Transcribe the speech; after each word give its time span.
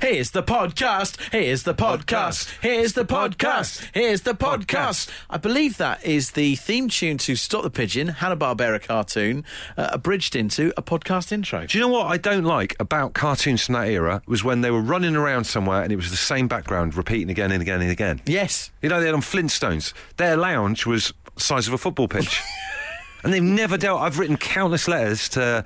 Here's 0.00 0.30
the 0.30 0.42
podcast. 0.42 1.20
Here's 1.30 1.64
the 1.64 1.74
podcast. 1.74 2.48
Here's 2.62 2.94
the 2.94 3.04
podcast. 3.04 3.86
Here's 3.92 4.22
the 4.22 4.32
podcast. 4.32 5.10
I 5.28 5.36
believe 5.36 5.76
that 5.76 6.02
is 6.06 6.30
the 6.30 6.56
theme 6.56 6.88
tune 6.88 7.18
to 7.18 7.36
Stop 7.36 7.64
the 7.64 7.70
Pigeon, 7.70 8.08
Hanna 8.08 8.34
Barbera 8.34 8.82
cartoon, 8.82 9.44
uh, 9.76 9.90
abridged 9.92 10.34
into 10.34 10.72
a 10.78 10.82
podcast 10.82 11.32
intro. 11.32 11.66
Do 11.66 11.76
you 11.76 11.84
know 11.84 11.90
what 11.90 12.06
I 12.06 12.16
don't 12.16 12.44
like 12.44 12.74
about 12.80 13.12
cartoons 13.12 13.66
from 13.66 13.74
that 13.74 13.88
era 13.88 14.22
was 14.26 14.42
when 14.42 14.62
they 14.62 14.70
were 14.70 14.80
running 14.80 15.16
around 15.16 15.44
somewhere 15.44 15.82
and 15.82 15.92
it 15.92 15.96
was 15.96 16.10
the 16.10 16.16
same 16.16 16.48
background 16.48 16.94
repeating 16.94 17.28
again 17.28 17.52
and 17.52 17.60
again 17.60 17.82
and 17.82 17.90
again. 17.90 18.22
Yes. 18.24 18.70
You 18.80 18.88
know, 18.88 19.00
they 19.00 19.06
had 19.06 19.14
on 19.14 19.20
Flintstones. 19.20 19.92
Their 20.16 20.38
lounge 20.38 20.86
was 20.86 21.12
the 21.34 21.42
size 21.42 21.68
of 21.68 21.74
a 21.74 21.78
football 21.78 22.08
pitch. 22.08 22.40
and 23.22 23.34
they've 23.34 23.42
never 23.42 23.76
dealt. 23.76 24.00
I've 24.00 24.18
written 24.18 24.38
countless 24.38 24.88
letters 24.88 25.28
to 25.30 25.62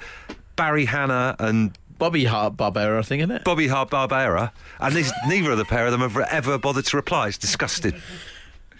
Barry 0.57 0.85
Hanna 0.87 1.37
and 1.39 1.77
Bobby 1.99 2.25
Hart 2.25 2.57
Barbera, 2.57 2.99
I 2.99 3.03
think, 3.03 3.21
isn't 3.23 3.31
it? 3.31 3.45
Bobby 3.45 3.69
Hart 3.69 3.91
Barbera, 3.91 4.51
and 4.81 4.95
this, 4.95 5.13
neither 5.29 5.53
of 5.53 5.59
the 5.59 5.65
pair 5.65 5.87
of 5.87 5.93
them 5.93 6.01
have 6.01 6.17
ever 6.17 6.59
bothered 6.59 6.85
to 6.87 6.97
reply. 6.97 7.29
It's 7.29 7.39
disgusting. 7.39 8.01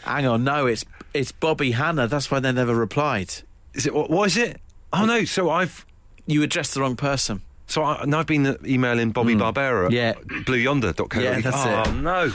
Hang 0.03 0.27
on, 0.27 0.45
no, 0.45 0.67
it's 0.67 0.85
it's 1.15 1.33
Bobby 1.33 1.71
Hannah. 1.73 2.07
That's 2.09 2.31
why 2.31 2.41
they 2.41 2.53
never 2.53 2.75
replied. 2.75 3.33
Is 3.75 3.87
it? 3.87 3.95
What, 3.95 4.11
what 4.11 4.27
is 4.27 4.37
it? 4.37 4.61
Oh 4.93 5.05
no! 5.07 5.25
So 5.25 5.51
I've 5.51 5.87
You 6.27 6.43
addressed 6.43 6.75
the 6.75 6.81
wrong 6.81 6.97
person. 6.97 7.41
so 7.67 7.83
I, 7.83 8.03
and 8.03 8.15
I've 8.15 8.27
been 8.27 8.57
emailing 8.67 9.11
Bobby 9.13 9.35
Barbera. 9.35 9.87
Hmm. 9.89 9.93
Yeah. 9.95 10.13
BlueYonder.co. 10.15 11.21
Yeah, 11.21 11.41
that's 11.41 11.57
oh, 11.89 11.91
it. 11.91 11.95
no! 12.03 12.33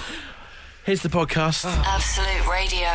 Here's 0.90 1.04
the 1.04 1.08
podcast. 1.08 1.66
Absolute 1.86 2.52
Radio. 2.52 2.90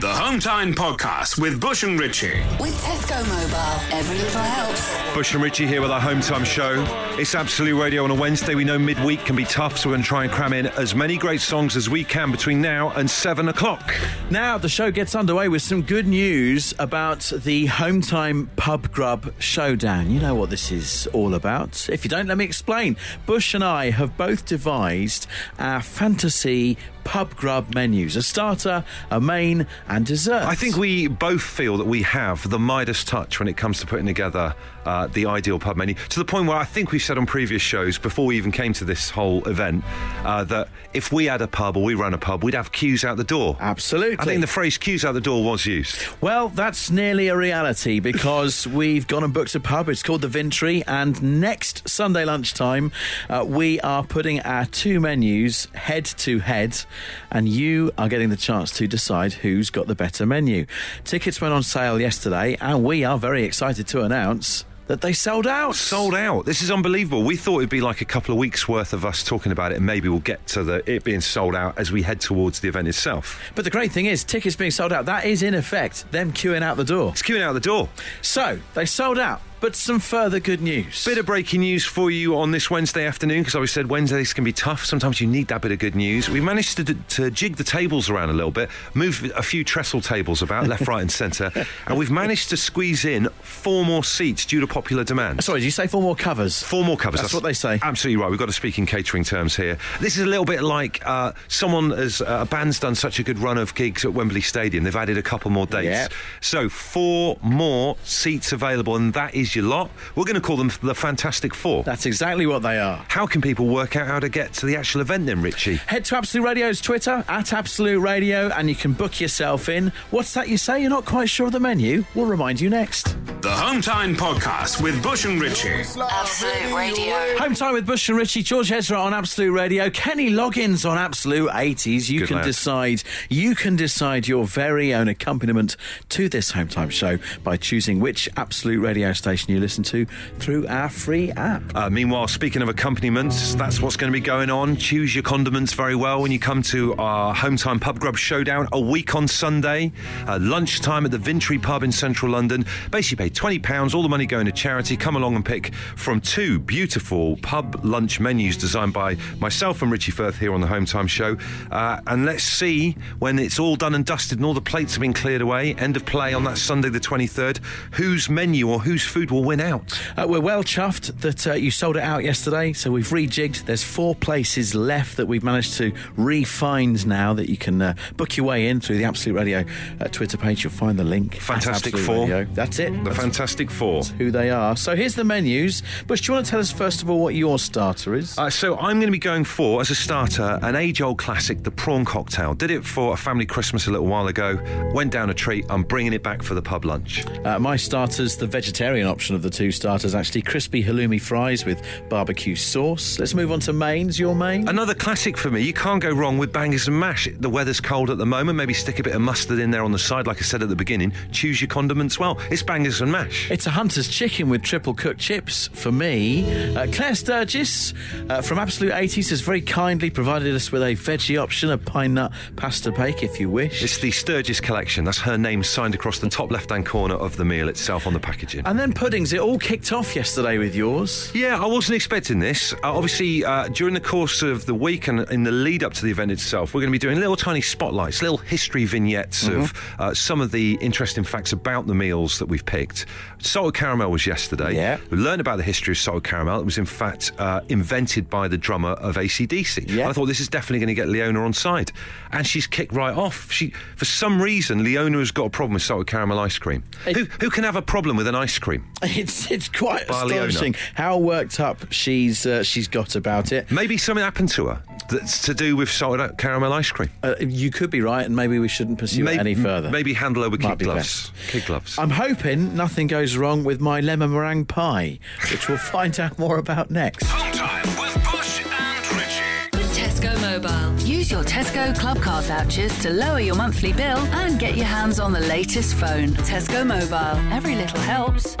The 0.00 0.06
Home 0.06 0.38
Time 0.38 0.74
Podcast 0.74 1.40
with 1.40 1.58
Bush 1.58 1.82
and 1.82 1.98
Ritchie. 1.98 2.42
With 2.60 2.78
Tesco 2.82 3.26
Mobile, 3.26 3.96
every 3.98 4.18
little 4.18 4.42
helps. 4.42 5.14
Bush 5.14 5.32
and 5.32 5.42
Richie 5.42 5.66
here 5.66 5.80
with 5.80 5.90
our 5.90 5.98
home 5.98 6.20
time 6.20 6.44
show. 6.44 6.84
It's 7.18 7.34
Absolute 7.34 7.80
Radio 7.80 8.04
on 8.04 8.10
a 8.10 8.14
Wednesday. 8.14 8.54
We 8.54 8.64
know 8.64 8.78
midweek 8.78 9.24
can 9.24 9.34
be 9.34 9.46
tough, 9.46 9.78
so 9.78 9.88
we're 9.88 9.94
going 9.94 10.02
to 10.02 10.08
try 10.08 10.24
and 10.24 10.32
cram 10.32 10.52
in 10.52 10.66
as 10.66 10.94
many 10.94 11.16
great 11.16 11.40
songs 11.40 11.74
as 11.74 11.88
we 11.88 12.04
can 12.04 12.30
between 12.30 12.60
now 12.60 12.90
and 12.90 13.10
seven 13.10 13.48
o'clock. 13.48 13.94
Now 14.30 14.58
the 14.58 14.68
show 14.68 14.90
gets 14.90 15.14
underway 15.14 15.48
with 15.48 15.62
some 15.62 15.80
good 15.80 16.06
news 16.06 16.74
about 16.78 17.32
the 17.34 17.64
Home 17.66 18.02
Time 18.02 18.50
Pub 18.56 18.92
Grub 18.92 19.32
Showdown. 19.38 20.10
You 20.10 20.20
know 20.20 20.34
what 20.34 20.50
this 20.50 20.70
is 20.70 21.08
all 21.14 21.34
about. 21.34 21.88
If 21.88 22.04
you 22.04 22.10
don't, 22.10 22.26
let 22.26 22.36
me 22.36 22.44
explain. 22.44 22.98
Bush 23.24 23.54
and 23.54 23.64
I 23.64 23.88
have 23.88 24.18
both 24.18 24.44
devised 24.44 25.26
our 25.58 25.80
fantasy 25.80 26.76
pub 27.08 27.34
grub 27.36 27.74
menus: 27.74 28.16
a 28.16 28.22
starter, 28.22 28.84
a 29.10 29.18
main, 29.18 29.66
and 29.88 30.04
dessert. 30.04 30.42
I 30.42 30.54
think 30.54 30.76
we 30.76 31.06
both 31.06 31.40
feel 31.42 31.78
that 31.78 31.86
we 31.86 32.02
have 32.02 32.48
the 32.50 32.58
Midas 32.58 33.02
touch 33.02 33.38
when 33.38 33.48
it 33.48 33.56
comes 33.56 33.80
to 33.80 33.86
putting 33.86 34.04
together 34.04 34.54
uh, 34.84 35.06
the 35.08 35.26
ideal 35.26 35.58
pub 35.58 35.76
menu. 35.76 35.94
To 35.94 36.18
the 36.18 36.24
point 36.24 36.46
where 36.46 36.56
I 36.56 36.64
think 36.64 36.92
we've 36.92 37.02
said 37.02 37.18
on 37.18 37.26
previous 37.26 37.62
shows, 37.62 37.98
before 37.98 38.26
we 38.26 38.36
even 38.36 38.52
came 38.52 38.72
to 38.74 38.84
this 38.84 39.10
whole 39.10 39.46
event, 39.46 39.84
uh, 40.24 40.44
that 40.44 40.68
if 40.94 41.12
we 41.12 41.26
had 41.26 41.42
a 41.42 41.46
pub 41.46 41.76
or 41.76 41.84
we 41.84 41.94
ran 41.94 42.14
a 42.14 42.18
pub, 42.18 42.42
we'd 42.42 42.54
have 42.54 42.72
queues 42.72 43.04
out 43.04 43.16
the 43.18 43.24
door. 43.24 43.56
Absolutely. 43.60 44.18
I 44.18 44.24
think 44.24 44.40
the 44.40 44.46
phrase 44.46 44.78
queues 44.78 45.04
out 45.04 45.12
the 45.12 45.20
door 45.20 45.44
was 45.44 45.66
used. 45.66 45.96
Well, 46.20 46.48
that's 46.48 46.90
nearly 46.90 47.28
a 47.28 47.36
reality 47.36 48.00
because 48.00 48.66
we've 48.78 49.06
gone 49.06 49.24
and 49.24 49.32
booked 49.32 49.54
a 49.54 49.60
pub. 49.60 49.88
It's 49.88 50.02
called 50.02 50.22
the 50.22 50.28
Vintry, 50.28 50.82
and 50.86 51.40
next 51.40 51.88
Sunday 51.88 52.24
lunchtime, 52.24 52.90
uh, 53.28 53.44
we 53.46 53.80
are 53.80 54.04
putting 54.04 54.40
our 54.40 54.64
two 54.66 55.00
menus 55.00 55.66
head 55.74 56.06
to 56.06 56.38
head, 56.38 56.84
and 57.30 57.48
you 57.48 57.92
are 57.98 58.08
getting 58.08 58.30
the 58.30 58.36
chance 58.36 58.70
to 58.78 58.86
decide 58.86 59.32
who's 59.32 59.70
got 59.70 59.86
the 59.86 59.94
better 59.94 60.26
menu. 60.26 60.66
Tickets 61.04 61.40
went 61.40 61.54
on 61.54 61.62
sale 61.62 62.00
yesterday, 62.00 62.56
and 62.60 62.84
we 62.84 63.04
are 63.04 63.18
very 63.18 63.44
excited 63.44 63.86
to 63.88 64.02
announce 64.02 64.64
that 64.88 65.02
they 65.02 65.12
sold 65.12 65.46
out. 65.46 65.74
Sold 65.76 66.14
out. 66.14 66.46
This 66.46 66.62
is 66.62 66.70
unbelievable. 66.70 67.22
We 67.22 67.36
thought 67.36 67.58
it'd 67.58 67.70
be 67.70 67.80
like 67.80 68.00
a 68.00 68.06
couple 68.06 68.32
of 68.32 68.38
weeks 68.38 68.66
worth 68.66 68.92
of 68.92 69.04
us 69.04 69.22
talking 69.22 69.52
about 69.52 69.70
it, 69.70 69.76
and 69.76 69.86
maybe 69.86 70.08
we'll 70.08 70.18
get 70.18 70.44
to 70.48 70.64
the 70.64 70.90
it 70.90 71.04
being 71.04 71.20
sold 71.20 71.54
out 71.54 71.78
as 71.78 71.92
we 71.92 72.02
head 72.02 72.20
towards 72.20 72.60
the 72.60 72.68
event 72.68 72.88
itself. 72.88 73.40
But 73.54 73.64
the 73.64 73.70
great 73.70 73.92
thing 73.92 74.06
is, 74.06 74.24
tickets 74.24 74.56
being 74.56 74.70
sold 74.70 74.92
out, 74.92 75.06
that 75.06 75.26
is 75.26 75.42
in 75.42 75.54
effect 75.54 76.10
them 76.10 76.32
queuing 76.32 76.62
out 76.62 76.76
the 76.76 76.84
door. 76.84 77.10
It's 77.10 77.22
queuing 77.22 77.42
out 77.42 77.52
the 77.52 77.60
door. 77.60 77.88
So, 78.22 78.58
they 78.74 78.86
sold 78.86 79.18
out, 79.18 79.42
but 79.60 79.74
some 79.74 79.98
further 79.98 80.40
good 80.40 80.60
news. 80.60 81.04
Bit 81.04 81.18
of 81.18 81.26
breaking 81.26 81.60
news 81.60 81.84
for 81.84 82.10
you 82.10 82.38
on 82.38 82.50
this 82.50 82.70
Wednesday 82.70 83.06
afternoon 83.06 83.40
because 83.40 83.54
I 83.54 83.58
always 83.58 83.72
said 83.72 83.90
Wednesdays 83.90 84.32
can 84.32 84.44
be 84.44 84.52
tough. 84.52 84.84
Sometimes 84.84 85.20
you 85.20 85.26
need 85.26 85.48
that 85.48 85.62
bit 85.62 85.72
of 85.72 85.78
good 85.78 85.94
news. 85.94 86.28
We've 86.28 86.42
managed 86.42 86.76
to, 86.76 86.94
to 86.94 87.30
jig 87.30 87.56
the 87.56 87.64
tables 87.64 88.08
around 88.08 88.30
a 88.30 88.34
little 88.34 88.50
bit, 88.50 88.70
move 88.94 89.30
a 89.34 89.42
few 89.42 89.64
trestle 89.64 90.00
tables 90.00 90.42
about 90.42 90.66
left, 90.66 90.86
right, 90.86 91.00
and 91.00 91.10
centre, 91.10 91.50
and 91.86 91.98
we've 91.98 92.10
managed 92.10 92.50
to 92.50 92.56
squeeze 92.56 93.04
in 93.04 93.28
four 93.40 93.84
more 93.84 94.04
seats 94.04 94.44
due 94.46 94.60
to 94.60 94.66
popular 94.66 95.04
demand. 95.04 95.42
Sorry, 95.42 95.60
did 95.60 95.64
you 95.64 95.70
say 95.70 95.86
four 95.86 96.02
more 96.02 96.16
covers? 96.16 96.62
Four 96.62 96.84
more 96.84 96.96
covers. 96.96 97.20
That's 97.20 97.34
what 97.34 97.42
they 97.42 97.52
say. 97.52 97.78
Absolutely 97.82 98.22
right. 98.22 98.30
We've 98.30 98.38
got 98.38 98.46
to 98.46 98.52
speak 98.52 98.78
in 98.78 98.86
catering 98.86 99.24
terms 99.24 99.56
here. 99.56 99.78
This 100.00 100.16
is 100.16 100.22
a 100.22 100.26
little 100.26 100.44
bit 100.44 100.62
like 100.62 101.04
uh, 101.04 101.32
someone 101.48 101.92
as 101.92 102.20
uh, 102.20 102.38
a 102.42 102.46
band's 102.46 102.78
done 102.78 102.94
such 102.94 103.18
a 103.18 103.22
good 103.22 103.38
run 103.38 103.58
of 103.58 103.74
gigs 103.74 104.04
at 104.04 104.12
Wembley 104.12 104.40
Stadium. 104.40 104.84
They've 104.84 104.94
added 104.94 105.18
a 105.18 105.22
couple 105.22 105.50
more 105.50 105.66
dates. 105.66 105.84
Yep. 105.86 106.12
So 106.40 106.68
four 106.68 107.38
more 107.42 107.96
seats 108.04 108.52
available, 108.52 108.96
and 108.96 109.12
that 109.14 109.34
is 109.34 109.47
your 109.54 109.64
lot. 109.64 109.90
We're 110.16 110.24
going 110.24 110.34
to 110.34 110.40
call 110.40 110.56
them 110.56 110.70
the 110.82 110.94
Fantastic 110.94 111.54
Four. 111.54 111.82
That's 111.84 112.06
exactly 112.06 112.46
what 112.46 112.62
they 112.62 112.78
are. 112.78 113.04
How 113.08 113.26
can 113.26 113.40
people 113.40 113.66
work 113.66 113.96
out 113.96 114.06
how 114.06 114.20
to 114.20 114.28
get 114.28 114.52
to 114.54 114.66
the 114.66 114.76
actual 114.76 115.00
event 115.00 115.26
then, 115.26 115.42
Richie? 115.42 115.76
Head 115.76 116.04
to 116.06 116.16
Absolute 116.16 116.44
Radio's 116.44 116.80
Twitter, 116.80 117.24
at 117.28 117.52
Absolute 117.52 118.00
Radio, 118.00 118.48
and 118.48 118.68
you 118.68 118.74
can 118.74 118.92
book 118.92 119.20
yourself 119.20 119.68
in. 119.68 119.92
What's 120.10 120.34
that 120.34 120.48
you 120.48 120.56
say? 120.56 120.80
You're 120.80 120.90
not 120.90 121.04
quite 121.04 121.28
sure 121.30 121.46
of 121.46 121.52
the 121.52 121.60
menu? 121.60 122.04
We'll 122.14 122.26
remind 122.26 122.60
you 122.60 122.70
next. 122.70 123.16
The 123.42 123.50
Home 123.50 123.80
Time 123.80 124.16
Podcast 124.16 124.82
with 124.82 125.00
Bush 125.02 125.24
and 125.24 125.40
Ritchie. 125.40 125.84
Absolute 126.00 126.74
Radio. 126.74 127.38
Home 127.38 127.54
time 127.54 127.74
with 127.74 127.86
Bush 127.86 128.08
and 128.08 128.18
Richie, 128.18 128.42
George 128.42 128.72
Ezra 128.72 128.98
on 128.98 129.14
Absolute 129.14 129.52
Radio, 129.52 129.90
Kenny 129.90 130.30
Loggins 130.30 130.88
on 130.88 130.98
Absolute 130.98 131.50
80s. 131.50 132.08
You 132.10 132.20
Good 132.20 132.28
can 132.28 132.36
lad. 132.38 132.44
decide, 132.46 133.02
you 133.28 133.54
can 133.54 133.76
decide 133.76 134.26
your 134.26 134.44
very 134.44 134.92
own 134.92 135.06
accompaniment 135.08 135.76
to 136.10 136.28
this 136.28 136.50
Home 136.52 136.68
Time 136.68 136.90
show 136.90 137.18
by 137.44 137.56
choosing 137.56 138.00
which 138.00 138.28
Absolute 138.36 138.80
radio 138.80 139.12
station 139.12 139.37
you 139.46 139.60
listen 139.60 139.84
to 139.84 140.06
through 140.38 140.66
our 140.68 140.88
free 140.88 141.30
app. 141.32 141.62
Uh, 141.74 141.90
meanwhile, 141.90 142.26
speaking 142.26 142.62
of 142.62 142.68
accompaniments, 142.68 143.54
that's 143.54 143.80
what's 143.80 143.96
going 143.96 144.12
to 144.12 144.16
be 144.18 144.24
going 144.24 144.50
on. 144.50 144.76
Choose 144.76 145.14
your 145.14 145.22
condiments 145.22 145.74
very 145.74 145.94
well 145.94 146.22
when 146.22 146.32
you 146.32 146.38
come 146.38 146.62
to 146.62 146.94
our 146.96 147.34
Home 147.34 147.56
Time 147.56 147.78
Pub 147.78 148.00
Grub 148.00 148.16
Showdown 148.16 148.68
a 148.72 148.80
week 148.80 149.14
on 149.14 149.28
Sunday, 149.28 149.92
uh, 150.26 150.38
lunchtime 150.40 151.04
at 151.04 151.10
the 151.10 151.18
Vintry 151.18 151.58
Pub 151.58 151.82
in 151.82 151.92
central 151.92 152.32
London. 152.32 152.64
Basically, 152.90 153.30
pay 153.30 153.58
£20, 153.60 153.94
all 153.94 154.02
the 154.02 154.08
money 154.08 154.26
going 154.26 154.46
to 154.46 154.52
charity. 154.52 154.96
Come 154.96 155.16
along 155.16 155.34
and 155.34 155.44
pick 155.44 155.74
from 155.96 156.20
two 156.20 156.58
beautiful 156.58 157.36
pub 157.38 157.84
lunch 157.84 158.20
menus 158.20 158.56
designed 158.56 158.92
by 158.92 159.16
myself 159.38 159.82
and 159.82 159.90
Richie 159.90 160.12
Firth 160.12 160.38
here 160.38 160.54
on 160.54 160.60
the 160.60 160.66
Home 160.66 160.86
Time 160.86 161.06
Show. 161.06 161.36
Uh, 161.70 162.00
and 162.06 162.24
let's 162.24 162.44
see 162.44 162.96
when 163.18 163.38
it's 163.38 163.58
all 163.58 163.76
done 163.76 163.94
and 163.94 164.04
dusted 164.04 164.38
and 164.38 164.46
all 164.46 164.54
the 164.54 164.60
plates 164.60 164.94
have 164.94 165.00
been 165.00 165.12
cleared 165.12 165.42
away, 165.42 165.74
end 165.74 165.96
of 165.96 166.04
play 166.06 166.32
on 166.32 166.44
that 166.44 166.58
Sunday, 166.58 166.88
the 166.88 167.00
23rd, 167.00 167.58
whose 167.92 168.28
menu 168.28 168.68
or 168.68 168.78
whose 168.78 169.04
food 169.04 169.27
will 169.30 169.44
win 169.44 169.60
out. 169.60 169.98
Uh, 170.16 170.26
we're 170.28 170.40
well 170.40 170.62
chuffed 170.62 171.20
that 171.20 171.46
uh, 171.46 171.52
you 171.54 171.70
sold 171.70 171.96
it 171.96 172.02
out 172.02 172.24
yesterday, 172.24 172.72
so 172.72 172.90
we've 172.90 173.08
rejigged. 173.08 173.64
There's 173.64 173.84
four 173.84 174.14
places 174.14 174.74
left 174.74 175.16
that 175.16 175.26
we've 175.26 175.44
managed 175.44 175.74
to 175.74 175.92
re-find 176.16 177.06
now 177.06 177.34
that 177.34 177.48
you 177.48 177.56
can 177.56 177.80
uh, 177.80 177.94
book 178.16 178.36
your 178.36 178.46
way 178.46 178.68
in 178.68 178.80
through 178.80 178.98
the 178.98 179.04
Absolute 179.04 179.36
Radio 179.36 179.64
uh, 180.00 180.04
Twitter 180.08 180.36
page. 180.36 180.64
You'll 180.64 180.72
find 180.72 180.98
the 180.98 181.04
link. 181.04 181.36
Fantastic 181.36 181.96
Four. 181.96 182.22
Radio. 182.22 182.44
That's 182.54 182.78
it. 182.78 182.92
The 182.92 183.04
That's 183.04 183.16
Fantastic 183.16 183.70
Four. 183.70 184.02
who 184.04 184.30
they 184.30 184.50
are. 184.50 184.76
So 184.76 184.96
here's 184.96 185.14
the 185.14 185.24
menus. 185.24 185.82
Bush, 186.06 186.22
do 186.22 186.32
you 186.32 186.34
want 186.34 186.46
to 186.46 186.50
tell 186.50 186.60
us 186.60 186.72
first 186.72 187.02
of 187.02 187.10
all 187.10 187.20
what 187.20 187.34
your 187.34 187.58
starter 187.58 188.14
is? 188.14 188.36
Uh, 188.38 188.50
so 188.50 188.76
I'm 188.78 188.98
going 188.98 189.08
to 189.08 189.12
be 189.12 189.18
going 189.18 189.44
for, 189.44 189.80
as 189.80 189.90
a 189.90 189.94
starter, 189.94 190.58
an 190.62 190.76
age-old 190.76 191.18
classic, 191.18 191.62
the 191.62 191.70
prawn 191.70 192.04
cocktail. 192.04 192.54
Did 192.54 192.70
it 192.70 192.84
for 192.84 193.12
a 193.14 193.16
family 193.16 193.46
Christmas 193.46 193.86
a 193.86 193.90
little 193.90 194.06
while 194.06 194.28
ago. 194.28 194.58
Went 194.94 195.12
down 195.12 195.30
a 195.30 195.34
treat. 195.34 195.64
I'm 195.68 195.82
bringing 195.82 196.12
it 196.12 196.22
back 196.22 196.42
for 196.42 196.54
the 196.54 196.62
pub 196.62 196.84
lunch. 196.84 197.24
Uh, 197.44 197.58
my 197.58 197.76
starter's 197.76 198.36
the 198.36 198.46
vegetarian 198.46 199.06
option 199.06 199.17
of 199.18 199.42
the 199.42 199.50
two 199.50 199.70
starters, 199.72 200.14
actually. 200.14 200.42
Crispy 200.42 200.82
halloumi 200.82 201.20
fries 201.20 201.64
with 201.64 201.82
barbecue 202.08 202.54
sauce. 202.54 203.18
Let's 203.18 203.34
move 203.34 203.50
on 203.52 203.60
to 203.60 203.72
mains. 203.72 204.18
Your 204.18 204.34
main? 204.34 204.68
Another 204.68 204.94
classic 204.94 205.36
for 205.36 205.50
me. 205.50 205.62
You 205.62 205.72
can't 205.72 206.00
go 206.00 206.10
wrong 206.10 206.38
with 206.38 206.52
bangers 206.52 206.86
and 206.88 206.98
mash. 206.98 207.28
The 207.38 207.50
weather's 207.50 207.80
cold 207.80 208.10
at 208.10 208.18
the 208.18 208.26
moment. 208.26 208.56
Maybe 208.56 208.72
stick 208.74 208.98
a 208.98 209.02
bit 209.02 209.14
of 209.14 209.20
mustard 209.20 209.58
in 209.58 209.70
there 209.70 209.82
on 209.82 209.92
the 209.92 209.98
side, 209.98 210.26
like 210.26 210.38
I 210.38 210.42
said 210.42 210.62
at 210.62 210.68
the 210.68 210.76
beginning. 210.76 211.12
Choose 211.32 211.60
your 211.60 211.68
condiments 211.68 212.18
well. 212.18 212.38
It's 212.50 212.62
bangers 212.62 213.00
and 213.00 213.10
mash. 213.10 213.50
It's 213.50 213.66
a 213.66 213.70
Hunter's 213.70 214.08
chicken 214.08 214.48
with 214.48 214.62
triple 214.62 214.94
cooked 214.94 215.20
chips 215.20 215.68
for 215.72 215.90
me. 215.92 216.74
Uh, 216.76 216.86
Claire 216.92 217.14
Sturgis 217.14 217.92
uh, 218.30 218.40
from 218.42 218.58
Absolute 218.58 218.92
80s 218.92 219.30
has 219.30 219.40
very 219.40 219.60
kindly 219.60 220.10
provided 220.10 220.54
us 220.54 220.70
with 220.72 220.82
a 220.82 220.94
veggie 220.94 221.40
option, 221.42 221.70
a 221.70 221.78
pine 221.78 222.14
nut 222.14 222.32
pasta 222.56 222.92
bake 222.92 223.22
if 223.22 223.40
you 223.40 223.50
wish. 223.50 223.82
It's 223.82 223.98
the 223.98 224.10
Sturgis 224.10 224.60
collection. 224.60 225.04
That's 225.04 225.18
her 225.18 225.36
name 225.38 225.62
signed 225.62 225.94
across 225.94 226.18
the 226.18 226.28
top 226.28 226.50
left-hand 226.50 226.86
corner 226.86 227.14
of 227.14 227.36
the 227.36 227.44
meal 227.44 227.68
itself 227.68 228.06
on 228.06 228.12
the 228.12 228.20
packaging. 228.20 228.62
and 228.66 228.78
then 228.78 228.92
puddings. 229.08 229.32
It 229.32 229.40
all 229.40 229.58
kicked 229.58 229.90
off 229.90 230.14
yesterday 230.14 230.58
with 230.58 230.74
yours. 230.74 231.32
Yeah, 231.34 231.58
I 231.62 231.64
wasn't 231.64 231.96
expecting 231.96 232.38
this. 232.40 232.74
Uh, 232.74 232.92
obviously, 232.92 233.42
uh, 233.42 233.68
during 233.68 233.94
the 233.94 234.00
course 234.00 234.42
of 234.42 234.66
the 234.66 234.74
week 234.74 235.08
and 235.08 235.20
in 235.30 235.44
the 235.44 235.50
lead 235.50 235.82
up 235.82 235.94
to 235.94 236.04
the 236.04 236.10
event 236.10 236.30
itself, 236.30 236.74
we're 236.74 236.82
going 236.82 236.92
to 236.92 236.92
be 236.92 236.98
doing 236.98 237.18
little 237.18 237.34
tiny 237.36 237.62
spotlights, 237.62 238.20
little 238.20 238.36
history 238.36 238.84
vignettes 238.84 239.44
Mm-hmm. 239.48 239.60
of 239.62 239.94
uh, 239.98 240.12
some 240.14 240.42
of 240.42 240.50
the 240.50 240.76
interesting 240.82 241.24
facts 241.24 241.52
about 241.52 241.86
the 241.86 241.94
meals 241.94 242.38
that 242.38 242.46
we've 242.46 242.66
picked. 242.66 243.06
Salted 243.38 243.74
caramel 243.80 244.10
was 244.10 244.26
yesterday. 244.26 244.74
Yeah. 244.74 244.98
We 245.10 245.16
learned 245.16 245.40
about 245.40 245.56
the 245.56 245.62
history 245.62 245.92
of 245.92 245.98
salted 245.98 246.24
caramel. 246.24 246.60
It 246.60 246.64
was, 246.64 246.76
in 246.76 246.84
fact, 246.84 247.32
uh, 247.38 247.62
invented 247.70 248.28
by 248.28 248.46
the 248.48 248.58
drummer 248.58 248.90
of 248.90 249.16
ACDC. 249.16 249.88
Yeah. 249.90 250.08
I 250.08 250.12
thought 250.12 250.26
this 250.26 250.40
is 250.40 250.48
definitely 250.48 250.80
going 250.80 250.88
to 250.88 250.94
get 250.94 251.08
Leona 251.08 251.42
on 251.42 251.54
side. 251.54 251.92
And 252.32 252.46
she's 252.46 252.66
kicked 252.66 252.92
right 252.92 253.16
off. 253.16 253.50
She, 253.50 253.70
For 253.96 254.04
some 254.04 254.42
reason, 254.42 254.84
Leona 254.84 255.16
has 255.18 255.30
got 255.30 255.44
a 255.46 255.50
problem 255.50 255.74
with 255.74 255.82
salted 255.82 256.08
caramel 256.08 256.38
ice 256.40 256.58
cream. 256.58 256.84
It- 257.06 257.16
who, 257.16 257.24
who 257.40 257.48
can 257.50 257.64
have 257.64 257.76
a 257.76 257.82
problem 257.82 258.16
with 258.18 258.26
an 258.26 258.34
ice 258.34 258.58
cream? 258.58 258.84
It's 259.18 259.50
it's 259.50 259.68
quite 259.68 260.08
By 260.08 260.24
Leona. 260.24 260.46
astonishing 260.46 260.74
how 260.94 261.18
worked 261.18 261.60
up 261.60 261.92
she's 261.92 262.44
uh, 262.46 262.62
she's 262.62 262.88
got 262.88 263.14
about 263.16 263.52
it. 263.52 263.70
Maybe 263.70 263.96
something 263.96 264.24
happened 264.24 264.48
to 264.50 264.66
her 264.66 264.82
that's 265.08 265.40
to 265.42 265.54
do 265.54 265.76
with 265.76 265.88
salted 265.90 266.36
caramel 266.36 266.72
ice 266.72 266.90
cream. 266.90 267.08
Uh, 267.22 267.34
you 267.40 267.70
could 267.70 267.90
be 267.90 268.00
right, 268.00 268.26
and 268.26 268.34
maybe 268.34 268.58
we 268.58 268.68
shouldn't 268.68 268.98
pursue 268.98 269.26
it 269.26 269.38
any 269.38 269.54
further. 269.54 269.88
Maybe 269.90 270.12
handle 270.12 270.42
her 270.42 270.50
with 270.50 270.62
Might 270.62 270.70
kid 270.70 270.78
be 270.78 270.84
gloves. 270.86 271.30
Kid 271.48 271.64
gloves. 271.66 271.96
I'm 271.98 272.10
hoping 272.10 272.74
nothing 272.76 273.06
goes 273.06 273.36
wrong 273.36 273.64
with 273.64 273.80
my 273.80 274.00
lemon 274.00 274.30
meringue 274.32 274.66
pie, 274.66 275.18
which 275.50 275.68
we'll 275.68 275.78
find 275.96 276.18
out 276.20 276.38
more 276.38 276.58
about 276.58 276.90
next. 276.90 277.24
Home 277.28 277.52
time 277.52 277.86
with 278.00 278.14
Bush 278.30 278.62
and 278.64 279.06
Richie. 279.16 279.78
With 279.78 279.96
Tesco 279.96 280.38
Mobile. 280.40 281.00
Use 281.06 281.30
your 281.30 281.44
Tesco 281.44 281.96
Club 281.98 282.20
Card 282.20 282.44
vouchers 282.46 282.96
to 283.02 283.10
lower 283.10 283.40
your 283.40 283.54
monthly 283.54 283.92
bill 283.94 284.18
and 284.34 284.58
get 284.58 284.76
your 284.76 284.86
hands 284.86 285.18
on 285.20 285.32
the 285.32 285.40
latest 285.40 285.94
phone. 285.94 286.30
Tesco 286.50 286.86
Mobile. 286.86 287.38
Every 287.52 287.76
little 287.76 288.00
helps. 288.00 288.56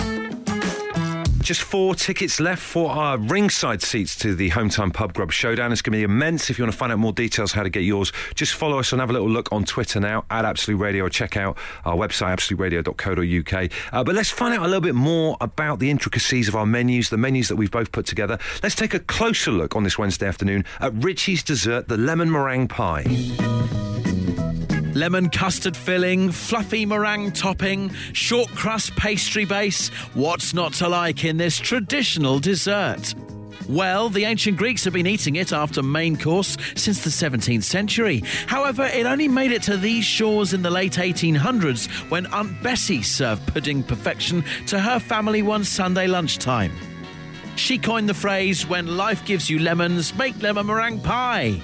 Just 1.48 1.62
four 1.62 1.94
tickets 1.94 2.40
left 2.40 2.60
for 2.60 2.90
our 2.90 3.16
ringside 3.16 3.80
seats 3.80 4.14
to 4.16 4.34
the 4.34 4.50
Home 4.50 4.68
Time 4.68 4.90
Pub 4.90 5.14
Grub 5.14 5.32
Showdown. 5.32 5.72
It's 5.72 5.80
going 5.80 5.92
to 5.92 5.96
be 5.96 6.02
immense. 6.02 6.50
If 6.50 6.58
you 6.58 6.64
want 6.64 6.72
to 6.72 6.78
find 6.78 6.92
out 6.92 6.98
more 6.98 7.14
details 7.14 7.52
how 7.52 7.62
to 7.62 7.70
get 7.70 7.84
yours, 7.84 8.12
just 8.34 8.52
follow 8.52 8.78
us 8.78 8.92
and 8.92 9.00
have 9.00 9.08
a 9.08 9.14
little 9.14 9.30
look 9.30 9.50
on 9.50 9.64
Twitter 9.64 9.98
now 9.98 10.26
at 10.28 10.44
Absolute 10.44 10.76
Radio 10.76 11.06
or 11.06 11.08
check 11.08 11.38
out 11.38 11.56
our 11.86 11.96
website, 11.96 12.36
absoluteradio.co.uk. 12.36 13.70
Uh, 13.94 14.04
but 14.04 14.14
let's 14.14 14.28
find 14.28 14.52
out 14.52 14.60
a 14.60 14.66
little 14.66 14.82
bit 14.82 14.94
more 14.94 15.38
about 15.40 15.78
the 15.78 15.88
intricacies 15.88 16.48
of 16.48 16.54
our 16.54 16.66
menus, 16.66 17.08
the 17.08 17.16
menus 17.16 17.48
that 17.48 17.56
we've 17.56 17.70
both 17.70 17.92
put 17.92 18.04
together. 18.04 18.38
Let's 18.62 18.74
take 18.74 18.92
a 18.92 19.00
closer 19.00 19.50
look 19.50 19.74
on 19.74 19.84
this 19.84 19.96
Wednesday 19.96 20.26
afternoon 20.26 20.66
at 20.80 20.92
Richie's 21.02 21.42
dessert, 21.42 21.88
the 21.88 21.96
lemon 21.96 22.30
meringue 22.30 22.68
pie. 22.68 23.04
Lemon 24.98 25.30
custard 25.30 25.76
filling, 25.76 26.32
fluffy 26.32 26.84
meringue 26.84 27.30
topping, 27.30 27.88
short 28.14 28.48
crust 28.48 28.96
pastry 28.96 29.44
base. 29.44 29.90
What's 30.14 30.52
not 30.54 30.72
to 30.74 30.88
like 30.88 31.24
in 31.24 31.36
this 31.36 31.56
traditional 31.56 32.40
dessert? 32.40 33.14
Well, 33.68 34.08
the 34.08 34.24
ancient 34.24 34.58
Greeks 34.58 34.82
have 34.82 34.92
been 34.92 35.06
eating 35.06 35.36
it 35.36 35.52
after 35.52 35.84
main 35.84 36.16
course 36.16 36.56
since 36.74 37.04
the 37.04 37.10
17th 37.10 37.62
century. 37.62 38.24
However, 38.48 38.86
it 38.86 39.06
only 39.06 39.28
made 39.28 39.52
it 39.52 39.62
to 39.64 39.76
these 39.76 40.04
shores 40.04 40.52
in 40.52 40.62
the 40.62 40.70
late 40.70 40.94
1800s 40.94 41.86
when 42.10 42.26
Aunt 42.34 42.60
Bessie 42.60 43.02
served 43.02 43.46
pudding 43.46 43.84
perfection 43.84 44.42
to 44.66 44.80
her 44.80 44.98
family 44.98 45.42
one 45.42 45.62
Sunday 45.62 46.08
lunchtime. 46.08 46.72
She 47.54 47.78
coined 47.78 48.08
the 48.08 48.14
phrase, 48.14 48.66
when 48.66 48.96
life 48.96 49.24
gives 49.24 49.48
you 49.48 49.60
lemons, 49.60 50.12
make 50.16 50.42
lemon 50.42 50.66
meringue 50.66 51.02
pie. 51.02 51.60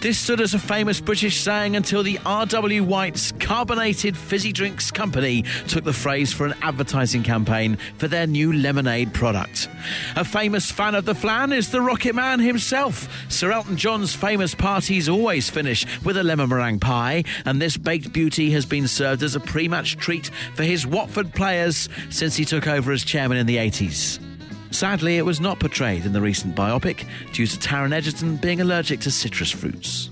This 0.00 0.16
stood 0.16 0.40
as 0.40 0.54
a 0.54 0.60
famous 0.60 1.00
British 1.00 1.40
saying 1.40 1.74
until 1.74 2.04
the 2.04 2.20
R.W. 2.24 2.84
White's 2.84 3.32
Carbonated 3.32 4.16
Fizzy 4.16 4.52
Drinks 4.52 4.92
Company 4.92 5.42
took 5.66 5.82
the 5.82 5.92
phrase 5.92 6.32
for 6.32 6.46
an 6.46 6.54
advertising 6.62 7.24
campaign 7.24 7.76
for 7.96 8.06
their 8.06 8.28
new 8.28 8.52
lemonade 8.52 9.12
product. 9.12 9.68
A 10.14 10.24
famous 10.24 10.70
fan 10.70 10.94
of 10.94 11.04
the 11.04 11.16
flan 11.16 11.52
is 11.52 11.70
the 11.70 11.80
Rocket 11.80 12.14
Man 12.14 12.38
himself. 12.38 13.08
Sir 13.28 13.50
Elton 13.50 13.76
John's 13.76 14.14
famous 14.14 14.54
parties 14.54 15.08
always 15.08 15.50
finish 15.50 15.84
with 16.04 16.16
a 16.16 16.22
lemon 16.22 16.48
meringue 16.48 16.78
pie, 16.78 17.24
and 17.44 17.60
this 17.60 17.76
baked 17.76 18.12
beauty 18.12 18.52
has 18.52 18.64
been 18.64 18.86
served 18.86 19.24
as 19.24 19.34
a 19.34 19.40
pre 19.40 19.66
match 19.66 19.96
treat 19.96 20.30
for 20.54 20.62
his 20.62 20.86
Watford 20.86 21.34
players 21.34 21.88
since 22.08 22.36
he 22.36 22.44
took 22.44 22.68
over 22.68 22.92
as 22.92 23.02
chairman 23.02 23.36
in 23.36 23.46
the 23.46 23.56
80s. 23.56 24.27
Sadly, 24.70 25.16
it 25.16 25.24
was 25.24 25.40
not 25.40 25.58
portrayed 25.58 26.04
in 26.06 26.12
the 26.12 26.20
recent 26.20 26.54
biopic 26.54 27.06
due 27.32 27.46
to 27.46 27.56
Taron 27.58 27.92
Egerton 27.92 28.36
being 28.36 28.60
allergic 28.60 29.00
to 29.00 29.10
citrus 29.10 29.50
fruits. 29.50 30.10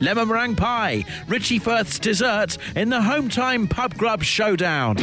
Lemon 0.00 0.28
meringue 0.28 0.56
pie, 0.56 1.04
Richie 1.28 1.58
Firth's 1.58 1.98
dessert 1.98 2.56
in 2.74 2.88
the 2.88 3.02
Home 3.02 3.28
Time 3.28 3.68
Pub 3.68 3.94
Grub 3.96 4.22
Showdown. 4.22 4.96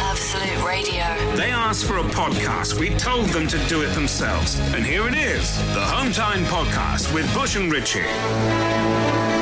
Absolute 0.00 0.66
Radio. 0.66 1.36
They 1.36 1.50
asked 1.50 1.84
for 1.84 1.98
a 1.98 2.02
podcast. 2.04 2.80
We 2.80 2.90
told 2.96 3.26
them 3.28 3.46
to 3.48 3.58
do 3.66 3.82
it 3.82 3.88
themselves. 3.94 4.58
And 4.74 4.84
here 4.84 5.06
it 5.06 5.14
is 5.14 5.56
the 5.74 5.84
Home 5.84 6.12
Time 6.12 6.44
Podcast 6.44 7.12
with 7.12 7.32
Bush 7.34 7.56
and 7.56 7.70
Richie. 7.70 9.37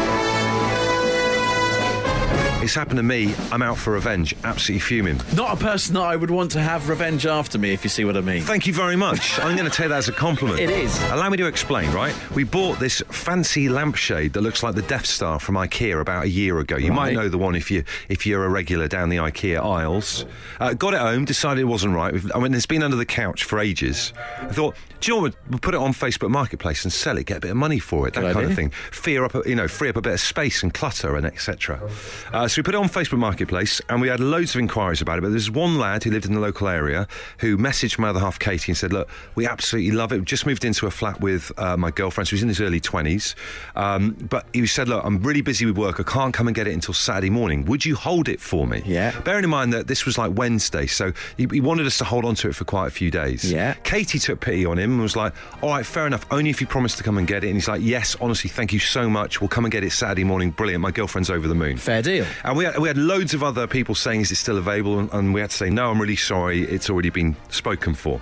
It's 2.67 2.75
happened 2.75 2.97
to 2.97 3.05
me. 3.05 3.33
I'm 3.53 3.63
out 3.63 3.79
for 3.79 3.93
revenge. 3.93 4.35
Absolutely 4.43 4.81
fuming. 4.81 5.21
Not 5.37 5.53
a 5.57 5.57
person 5.57 5.95
that 5.95 6.01
I 6.03 6.17
would 6.17 6.33
want 6.33 6.51
to 6.51 6.61
have 6.61 6.89
revenge 6.89 7.25
after 7.25 7.59
me, 7.59 7.73
if 7.73 7.85
you 7.85 7.91
see 7.91 8.05
what 8.05 8.17
I 8.17 8.23
mean. 8.23 8.43
Thank 8.43 8.67
you 8.67 8.73
very 8.73 8.97
much. 8.97 9.39
I'm 9.39 9.57
going 9.57 9.71
to 9.71 9.75
take 9.75 9.91
that 9.91 9.99
as 9.99 10.09
a 10.09 10.13
compliment. 10.13 10.59
It 10.59 10.71
is. 10.71 11.01
Allow 11.13 11.31
me 11.31 11.37
to 11.37 11.47
explain, 11.47 11.93
right? 11.93 12.13
We 12.35 12.43
bought 12.43 12.81
this 12.81 13.05
fancy 13.09 13.69
lampshade 13.69 14.33
that 14.33 14.41
looks 14.41 14.65
like 14.65 14.75
the 14.75 14.83
Death 14.83 15.07
Star 15.07 15.39
from 15.39 15.55
IKEA 15.55 16.01
about 16.01 16.25
a 16.25 16.29
year 16.29 16.59
ago. 16.59 16.77
You 16.77 16.91
might 16.93 17.15
know 17.15 17.29
the 17.29 17.39
one 17.39 17.55
if 17.55 17.71
you 17.71 17.85
if 18.09 18.27
you're 18.27 18.45
a 18.45 18.49
regular 18.49 18.89
down 18.89 19.11
the 19.11 19.19
IKEA 19.19 19.61
aisles. 19.65 20.27
Uh, 20.59 20.75
got 20.75 20.93
it 20.93 20.99
home, 20.99 21.25
decided 21.25 21.61
it 21.61 21.67
wasn't 21.67 21.95
right. 21.95 22.13
I 22.35 22.41
mean, 22.41 22.53
it's 22.53 22.67
been 22.67 22.83
under 22.83 22.97
the 22.97 23.07
couch 23.07 23.45
for 23.45 23.61
ages. 23.61 24.13
I 24.41 24.47
thought, 24.49 24.75
do 25.01 25.13
you 25.13 25.17
know 25.17 25.23
what? 25.23 25.35
We'll 25.51 25.61
put 25.61 25.75
it 25.75 25.81
on 25.81 25.93
Facebook 25.93 26.31
Marketplace 26.31 26.83
and 26.85 26.93
sell 26.93 27.17
it, 27.17 27.27
get 27.27 27.37
a 27.37 27.41
bit 27.41 27.51
of 27.53 27.57
money 27.57 27.79
for 27.79 28.09
it, 28.09 28.15
that 28.15 28.23
Good 28.23 28.35
kind 28.35 28.47
of 28.51 28.57
thing. 28.57 28.71
Fear 28.91 29.25
up, 29.25 29.35
a- 29.37 29.49
you 29.49 29.55
know, 29.55 29.69
free 29.69 29.89
up 29.89 29.97
a 29.97 30.01
bit 30.01 30.15
of 30.15 30.21
space 30.21 30.65
and 30.65 30.75
clutter 30.75 31.15
and 31.17 31.25
etc. 31.27 31.81
Uh, 32.33 32.49
so 32.49 32.56
we 32.56 32.62
put 32.62 32.75
it 32.75 32.79
on 32.79 32.88
Facebook 32.88 33.19
Marketplace, 33.19 33.81
and 33.88 34.00
we 34.00 34.08
had 34.08 34.20
loads 34.20 34.55
of 34.55 34.61
inquiries 34.61 35.00
about 35.00 35.19
it. 35.19 35.23
But 35.23 35.31
there's 35.31 35.50
one 35.50 35.79
lad 35.79 36.05
who 36.05 36.11
lived 36.11 36.26
in 36.26 36.35
the 36.35 36.41
local 36.41 36.69
area 36.69 37.06
who 37.38 37.56
messaged 37.58 37.99
my 37.99 38.08
other 38.08 38.20
half, 38.20 38.38
Katie, 38.38 38.73
and 38.73 38.76
said, 38.76 38.93
"Look, 38.93 39.08
we 39.35 39.47
absolutely 39.47 39.91
love 39.91 40.12
it. 40.12 40.17
We've 40.17 40.25
just 40.25 40.47
moved 40.47 40.64
into 40.64 40.87
a 40.87 40.91
flat 40.91 41.20
with 41.20 41.53
uh, 41.58 41.76
my 41.76 41.91
girlfriend. 41.91 42.29
So 42.29 42.37
he's 42.37 42.43
in 42.43 42.49
his 42.49 42.61
early 42.61 42.81
20s. 42.81 43.35
Um, 43.75 44.12
but 44.31 44.47
he 44.53 44.67
said, 44.67 44.88
"Look, 44.88 45.05
I'm 45.05 45.23
really 45.23 45.43
busy 45.43 45.67
with 45.67 45.76
work. 45.76 46.00
I 46.00 46.03
can't 46.03 46.32
come 46.32 46.49
and 46.49 46.55
get 46.55 46.67
it 46.67 46.73
until 46.73 46.94
Saturday 46.94 47.31
morning. 47.31 47.64
Would 47.67 47.85
you 47.85 47.94
hold 47.97 48.29
it 48.29 48.41
for 48.41 48.67
me?" 48.67 48.82
Yeah. 48.87 49.19
Bearing 49.20 49.44
in 49.44 49.50
mind 49.50 49.73
that 49.73 49.87
this 49.87 50.06
was 50.06 50.17
like 50.17 50.32
Wednesday, 50.37 50.87
so 50.87 51.12
he, 51.37 51.47
he 51.50 51.61
wanted 51.61 51.87
us 51.87 51.99
to 51.99 52.05
hold 52.05 52.25
on 52.25 52.35
to 52.37 52.49
it 52.49 52.55
for 52.55 52.64
quite 52.64 52.87
a 52.87 52.91
few 52.91 53.11
days. 53.11 53.50
Yeah. 53.50 53.75
Katie 53.85 54.19
took 54.19 54.41
pity 54.41 54.64
on 54.64 54.79
him 54.79 54.93
and 54.93 55.03
was 55.03 55.17
like, 55.17 55.35
"All 55.62 55.70
right, 55.70 55.85
fair 55.85 56.06
enough. 56.06 56.25
Only 56.31 56.50
if 56.50 56.61
you 56.61 56.67
promise 56.67 56.97
to 56.97 57.03
come 57.03 57.19
and 57.19 57.26
get 57.26 57.44
it." 57.44 57.49
And 57.49 57.56
he's 57.56 57.69
like, 57.69 57.82
"Yes, 57.82 58.17
honestly, 58.20 58.49
thank 58.49 58.73
you 58.73 58.79
so 58.79 59.08
much. 59.11 59.41
We'll 59.41 59.49
come 59.49 59.64
and 59.64 59.73
get 59.73 59.85
it 59.85 59.93
Saturday 59.93 60.25
morning. 60.25 60.50
Brilliant. 60.50 60.81
My 60.81 60.91
girlfriend's 60.91 61.31
over 61.31 61.47
the 61.49 61.55
moon." 61.55 61.76
Fair 61.76 62.03
deal. 62.03 62.25
And 62.46 62.56
we 62.56 62.64
had, 62.64 62.78
we 62.78 62.87
had 62.87 62.96
loads 62.96 63.34
of 63.34 63.43
other 63.43 63.66
people 63.66 63.96
saying, 63.96 64.20
is 64.20 64.31
it 64.31 64.37
still 64.37 64.56
available? 64.56 65.00
And, 65.00 65.12
and 65.12 65.34
we 65.34 65.40
had 65.40 65.50
to 65.50 65.56
say, 65.56 65.69
no, 65.69 65.90
I'm 65.90 66.00
really 66.00 66.14
sorry, 66.14 66.62
it's 66.62 66.88
already 66.88 67.10
been 67.10 67.34
spoken 67.48 67.93
for. 67.93 68.20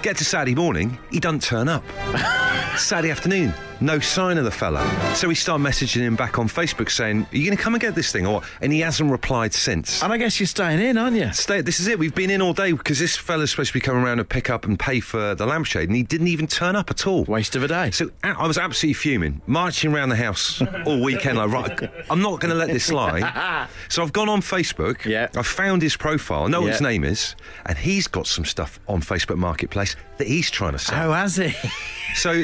Get 0.00 0.16
to 0.16 0.24
Saturday 0.24 0.54
morning, 0.54 0.98
he 1.10 1.20
doesn't 1.20 1.42
turn 1.42 1.68
up. 1.68 1.84
Saturday 2.78 3.10
afternoon, 3.10 3.52
no 3.80 3.98
sign 3.98 4.38
of 4.38 4.44
the 4.44 4.50
fella. 4.50 4.86
So 5.14 5.28
we 5.28 5.34
start 5.34 5.60
messaging 5.60 6.00
him 6.00 6.16
back 6.16 6.38
on 6.38 6.48
Facebook 6.48 6.90
saying, 6.90 7.26
are 7.30 7.36
you 7.36 7.44
going 7.44 7.56
to 7.56 7.62
come 7.62 7.74
and 7.74 7.80
get 7.80 7.94
this 7.94 8.10
thing? 8.12 8.26
Or, 8.26 8.42
and 8.62 8.72
he 8.72 8.80
hasn't 8.80 9.10
replied 9.10 9.52
since. 9.52 10.02
And 10.02 10.12
I 10.12 10.16
guess 10.16 10.38
you're 10.40 10.46
staying 10.46 10.80
in, 10.80 10.96
aren't 10.96 11.16
you? 11.16 11.32
Stay, 11.32 11.60
this 11.60 11.80
is 11.80 11.88
it. 11.88 11.98
We've 11.98 12.14
been 12.14 12.30
in 12.30 12.40
all 12.40 12.54
day 12.54 12.72
because 12.72 12.98
this 12.98 13.16
fella's 13.16 13.50
supposed 13.50 13.70
to 13.70 13.74
be 13.74 13.80
coming 13.80 14.02
around 14.02 14.20
and 14.20 14.28
pick 14.28 14.48
up 14.48 14.64
and 14.64 14.78
pay 14.78 15.00
for 15.00 15.34
the 15.34 15.44
lampshade, 15.44 15.88
and 15.88 15.96
he 15.96 16.04
didn't 16.04 16.28
even 16.28 16.46
turn 16.46 16.76
up 16.76 16.90
at 16.90 17.06
all. 17.06 17.24
Waste 17.24 17.56
of 17.56 17.62
a 17.62 17.68
day. 17.68 17.90
So 17.90 18.10
I 18.22 18.46
was 18.46 18.56
absolutely 18.56 18.94
fuming, 18.94 19.42
marching 19.46 19.92
around 19.92 20.08
the 20.08 20.16
house 20.16 20.62
all 20.86 21.02
weekend. 21.02 21.38
Like, 21.38 21.50
right, 21.50 21.90
I'm 22.08 22.22
not 22.22 22.40
going 22.40 22.50
to 22.50 22.56
let 22.56 22.68
this 22.68 22.84
slide. 22.84 23.22
So 23.88 24.02
I've 24.02 24.12
gone 24.12 24.28
on 24.28 24.40
Facebook. 24.40 25.04
Yeah. 25.04 25.28
I've 25.36 25.46
found 25.46 25.82
his 25.82 25.96
profile. 25.96 26.44
I 26.44 26.48
know 26.48 26.60
what 26.62 26.72
his 26.72 26.80
name 26.80 27.04
is, 27.04 27.34
and 27.66 27.76
he's 27.78 28.06
got 28.06 28.26
some 28.26 28.44
stuff 28.44 28.78
on 28.88 29.00
Facebook 29.00 29.36
Marketplace 29.38 29.96
that 30.18 30.26
he's 30.26 30.50
trying 30.50 30.72
to 30.72 30.78
sell. 30.78 31.10
Oh, 31.10 31.12
has 31.12 31.36
he? 31.36 31.52
So 32.14 32.42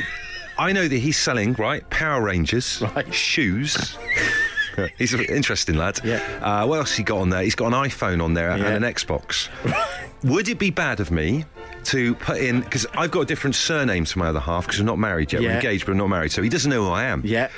I 0.59 0.73
know 0.73 0.87
that 0.87 0.97
he's 0.99 1.17
selling 1.19 1.55
right 1.55 1.89
Power 1.91 2.23
Rangers 2.23 2.83
Right. 2.95 3.13
shoes. 3.13 3.97
He's 4.99 5.15
an 5.15 5.21
interesting 5.27 5.77
lad. 5.77 6.01
Yeah. 6.03 6.17
Uh, 6.43 6.67
what 6.67 6.79
else 6.81 6.95
he 6.97 7.05
got 7.05 7.19
on 7.21 7.31
there? 7.31 7.43
He's 7.43 7.55
got 7.55 7.69
an 7.69 7.75
iPhone 7.75 8.21
on 8.21 8.35
there 8.35 8.49
Yeah. 8.57 8.67
and 8.67 8.85
an 8.85 8.93
Xbox. 8.93 9.49
Would 10.25 10.49
it 10.49 10.59
be 10.59 10.71
bad 10.71 10.99
of 10.99 11.13
me 11.13 11.45
to 11.85 12.17
put 12.17 12.39
in 12.39 12.61
because 12.61 12.85
I've 12.95 13.13
got 13.13 13.21
a 13.21 13.25
different 13.25 13.55
surname 13.55 14.05
to 14.05 14.19
my 14.19 14.27
other 14.29 14.41
half 14.41 14.67
because 14.67 14.81
we're 14.81 14.87
not 14.87 14.99
married 14.99 15.33
yet. 15.33 15.43
We're 15.43 15.53
engaged, 15.53 15.87
but 15.87 15.93
we're 15.93 15.99
not 15.99 16.09
married, 16.09 16.33
so 16.33 16.43
he 16.43 16.49
doesn't 16.49 16.71
know 16.71 16.85
who 16.87 16.91
I 16.91 17.05
am. 17.05 17.23
yeah. 17.25 17.51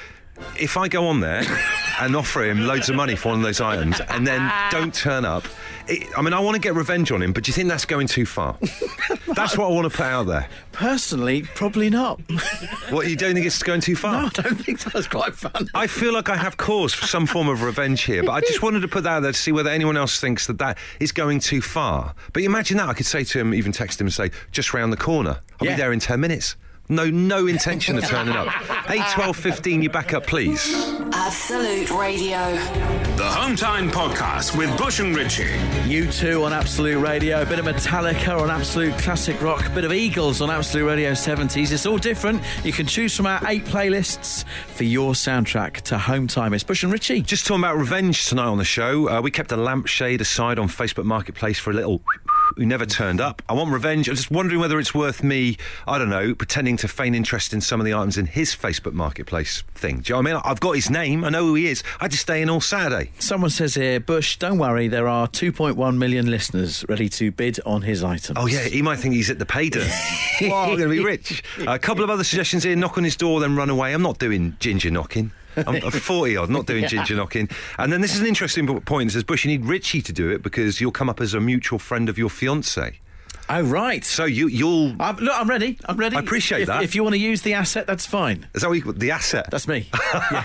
If 0.61 0.76
I 0.76 0.88
go 0.88 1.07
on 1.07 1.21
there 1.21 1.43
and 2.00 2.15
offer 2.17 2.45
him 2.45 2.67
loads 2.67 2.88
of 2.88 2.97
money 2.97 3.17
for 3.17 3.31
one 3.31 3.38
of 3.38 3.45
those 3.45 3.61
items 3.61 4.00
and 4.09 4.26
then 4.26 4.41
ah. 4.43 4.69
don't 4.71 4.95
turn 4.95 5.25
up, 5.25 5.45
It, 5.88 6.07
I 6.17 6.23
mean, 6.23 6.33
I 6.33 6.41
want 6.41 6.55
to 6.57 6.61
get 6.61 6.75
revenge 6.75 7.11
on 7.12 7.23
him, 7.23 7.33
but 7.33 7.45
do 7.45 7.49
you 7.50 7.53
think 7.55 7.69
that's 7.69 7.85
going 7.85 8.07
too 8.07 8.26
far? 8.26 8.57
that's 9.35 9.57
what 9.57 9.67
I 9.67 9.73
want 9.73 9.91
to 9.91 9.97
put 9.97 10.07
out 10.07 10.25
there. 10.26 10.49
Personally, 10.73 11.43
probably 11.55 11.91
not. 11.91 12.21
What 12.91 13.09
you 13.09 13.17
don't 13.17 13.35
think 13.35 13.47
it's 13.47 13.61
going 13.65 13.81
too 13.81 13.97
far? 13.97 14.12
no, 14.12 14.26
I 14.26 14.29
don't 14.29 14.55
think 14.65 14.79
so. 14.79 14.91
It's 14.95 15.09
quite 15.09 15.35
fun. 15.35 15.69
I 15.75 15.88
feel 15.88 16.12
like 16.12 16.29
I 16.29 16.37
have 16.37 16.57
cause 16.57 16.95
for 16.95 17.07
some 17.07 17.26
form 17.26 17.49
of 17.49 17.62
revenge 17.62 18.03
here, 18.03 18.23
but 18.23 18.31
I 18.33 18.41
just 18.41 18.62
wanted 18.62 18.81
to 18.81 18.88
put 18.88 19.03
that 19.05 19.11
out 19.17 19.21
there 19.21 19.33
to 19.33 19.38
see 19.38 19.50
whether 19.50 19.71
anyone 19.71 19.97
else 19.97 20.21
thinks 20.21 20.47
that 20.47 20.59
that 20.59 20.79
is 21.00 21.11
going 21.11 21.41
too 21.41 21.61
far. 21.61 22.15
But 22.33 22.45
imagine 22.45 22.76
that 22.76 22.88
I 22.88 22.95
could 22.95 23.07
say 23.07 23.25
to 23.25 23.41
him, 23.41 23.55
even 23.55 23.73
text 23.73 24.00
him 24.00 24.07
and 24.07 24.15
say, 24.15 24.31
just 24.53 24.73
round 24.73 24.93
the 24.93 24.97
corner. 24.97 25.41
I'll 25.61 25.67
Yeah. 25.67 25.75
be 25.75 25.81
there 25.81 25.93
in 25.93 25.99
10 25.99 26.21
minutes. 26.21 26.55
No, 26.88 27.11
no 27.11 27.47
intention 27.49 27.99
of 27.99 28.05
turning 28.05 28.35
up. 28.35 28.49
8, 28.88 29.02
12, 29.12 29.37
15, 29.37 29.83
you 29.83 29.90
back 29.90 30.14
up, 30.14 30.26
please. 30.26 30.73
Absolute 31.12 31.90
Radio. 31.90 32.38
The 33.16 33.25
Home 33.25 33.57
Time 33.57 33.90
Podcast 33.90 34.57
with 34.57 34.76
Bush 34.78 35.00
and 35.00 35.16
Ritchie. 35.16 35.45
U2 35.88 36.45
on 36.45 36.52
Absolute 36.52 36.99
Radio, 37.00 37.43
a 37.43 37.47
bit 37.47 37.59
of 37.59 37.64
Metallica 37.64 38.40
on 38.40 38.50
Absolute 38.50 38.97
Classic 38.99 39.40
Rock, 39.43 39.66
a 39.66 39.71
bit 39.71 39.85
of 39.85 39.93
Eagles 39.93 40.40
on 40.40 40.49
Absolute 40.50 40.87
Radio 40.87 41.12
70s. 41.12 41.73
It's 41.73 41.87
all 41.87 41.99
different. 41.99 42.40
You 42.62 42.73
can 42.73 42.87
choose 42.87 43.16
from 43.16 43.26
our 43.26 43.40
eight 43.49 43.64
playlists 43.64 44.45
for 44.69 44.85
your 44.85 45.14
soundtrack 45.14 45.81
to 45.83 45.99
Home 45.99 46.28
Time. 46.28 46.55
It's 46.55 46.62
Bush 46.64 46.85
and 46.85 46.93
Ritchie. 46.93 47.23
Just 47.23 47.47
talking 47.47 47.64
about 47.64 47.78
revenge 47.78 48.26
tonight 48.26 48.47
on 48.47 48.59
the 48.59 48.64
show. 48.64 49.09
Uh, 49.09 49.21
we 49.21 49.33
kept 49.33 49.50
a 49.50 49.57
lampshade 49.57 50.21
aside 50.21 50.59
on 50.59 50.69
Facebook 50.69 51.05
Marketplace 51.05 51.59
for 51.59 51.71
a 51.71 51.75
little 51.75 52.00
who 52.57 52.67
never 52.67 52.87
turned 52.87 53.21
up. 53.21 53.43
I 53.49 53.55
want 53.55 53.71
revenge. 53.71 54.09
I'm 54.09 54.17
just 54.17 54.31
wondering 54.31 54.61
whether 54.61 54.79
it's 54.79 54.95
worth 54.95 55.23
me, 55.23 55.57
I 55.87 55.99
don't 55.99 56.09
know, 56.09 56.35
pretending 56.35 56.76
to 56.79 56.88
feign 56.88 57.15
interest 57.15 57.53
in 57.53 57.61
some 57.61 57.81
of 57.81 57.87
the 57.87 57.95
items 57.95 58.19
in 58.19 58.26
his 58.26 58.55
Facebook 58.55 58.93
Marketplace 58.93 59.62
thing. 59.75 60.00
Do 60.00 60.12
you 60.12 60.15
know 60.15 60.23
what 60.23 60.31
I 60.31 60.35
mean? 60.35 60.43
I've 60.45 60.61
got 60.61 60.73
his 60.73 60.91
name. 60.91 61.25
I 61.25 61.31
know 61.31 61.45
who 61.47 61.55
he 61.55 61.67
is. 61.67 61.83
I 62.00 62.09
just 62.09 62.23
stay 62.23 62.43
in 62.43 62.50
all 62.50 62.61
Saturday. 62.61 63.11
Someone 63.19 63.50
says 63.50 63.75
here, 63.75 64.00
Bush, 64.00 64.37
don't 64.37 64.59
worry, 64.59 64.88
there 64.88 65.09
are 65.09 65.29
2.1 65.29 65.97
million 65.97 66.31
listeners 66.31 66.85
ready 66.88 67.09
to 67.11 67.31
bid 67.31 67.59
on 67.67 67.83
his 67.83 68.05
items. 68.05 68.38
Oh, 68.41 68.47
yeah, 68.47 68.65
he 68.65 68.83
might 68.83 68.99
think 68.99 69.15
he's 69.15 69.31
at 69.31 69.38
the 69.38 69.47
pay 69.47 69.69
dirt. 69.69 69.91
wow, 70.43 70.65
I'm 70.65 70.76
going 70.76 70.88
to 70.88 70.88
be 70.88 71.05
rich. 71.05 71.43
a 71.67 71.79
couple 71.79 72.05
of 72.05 72.11
other 72.11 72.25
suggestions 72.25 72.62
here 72.65 72.76
knock 72.76 72.99
on 72.99 73.05
his 73.05 73.17
door, 73.17 73.41
then 73.41 73.57
run 73.57 73.71
away. 73.71 73.93
I'm 73.93 74.03
not 74.03 74.19
doing 74.19 74.57
ginger 74.61 74.91
knocking. 74.91 75.33
I'm, 75.66 75.76
I'm 75.76 75.90
40 75.90 76.36
odd, 76.36 76.50
not 76.50 76.66
doing 76.66 76.86
ginger 76.88 77.16
knocking. 77.16 77.48
And 77.78 77.92
then 77.92 78.00
this 78.00 78.14
is 78.14 78.20
an 78.20 78.26
interesting 78.26 78.66
point. 78.80 79.10
It 79.10 79.12
says, 79.12 79.25
Bush, 79.25 79.44
you 79.44 79.50
need 79.50 79.64
Richie 79.64 80.02
to 80.02 80.12
do 80.12 80.30
it 80.30 80.42
because 80.42 80.80
you'll 80.80 80.92
come 80.92 81.08
up 81.08 81.20
as 81.20 81.34
a 81.34 81.40
mutual 81.40 81.78
friend 81.78 82.08
of 82.08 82.18
your 82.18 82.30
fiance. 82.30 83.00
Oh, 83.48 83.62
right. 83.62 84.04
So 84.04 84.25
you, 84.25 84.48
you'll. 84.48 85.00
I'm, 85.00 85.16
look, 85.16 85.32
I'm 85.34 85.48
ready. 85.48 85.78
I'm 85.84 85.96
ready. 85.96 86.16
I 86.16 86.20
appreciate 86.20 86.62
if, 86.62 86.66
that. 86.66 86.82
If 86.82 86.94
you 86.94 87.02
want 87.04 87.14
to 87.14 87.20
use 87.20 87.42
the 87.42 87.54
asset, 87.54 87.86
that's 87.86 88.04
fine. 88.04 88.46
Is 88.54 88.62
that 88.62 88.68
what 88.68 88.84
you, 88.84 88.92
the 88.92 89.12
asset? 89.12 89.48
That's 89.50 89.68
me. 89.68 89.88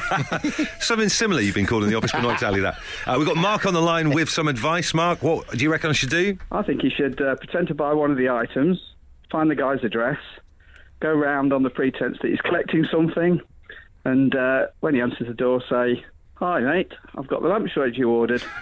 Something 0.79 1.09
similar 1.09 1.41
you've 1.41 1.55
been 1.55 1.65
called 1.65 1.83
in 1.83 1.89
the 1.89 1.95
office, 1.95 2.11
but 2.11 2.21
not 2.21 2.33
exactly 2.33 2.61
that. 2.61 2.79
Uh, 3.07 3.15
we've 3.17 3.27
got 3.27 3.37
Mark 3.37 3.65
on 3.65 3.73
the 3.73 3.81
line 3.81 4.11
with 4.11 4.29
some 4.29 4.47
advice. 4.47 4.93
Mark, 4.93 5.23
what 5.23 5.49
do 5.49 5.63
you 5.63 5.71
reckon 5.71 5.89
I 5.89 5.93
should 5.93 6.11
do? 6.11 6.37
I 6.51 6.61
think 6.61 6.83
you 6.83 6.91
should 6.95 7.19
uh, 7.19 7.35
pretend 7.37 7.67
to 7.69 7.73
buy 7.73 7.93
one 7.93 8.11
of 8.11 8.17
the 8.17 8.29
items, 8.29 8.79
find 9.31 9.49
the 9.49 9.55
guy's 9.55 9.83
address, 9.83 10.19
go 10.99 11.11
round 11.11 11.53
on 11.53 11.63
the 11.63 11.71
pretense 11.71 12.17
that 12.21 12.29
he's 12.29 12.41
collecting 12.41 12.85
something, 12.91 13.41
and 14.05 14.35
uh, 14.35 14.67
when 14.79 14.93
he 14.95 15.01
answers 15.01 15.27
the 15.27 15.33
door, 15.33 15.61
say, 15.69 16.03
"Hi, 16.35 16.59
mate, 16.59 16.91
I've 17.17 17.27
got 17.27 17.41
the 17.41 17.47
lampshade 17.49 17.95
you 17.97 18.09
ordered." 18.09 18.43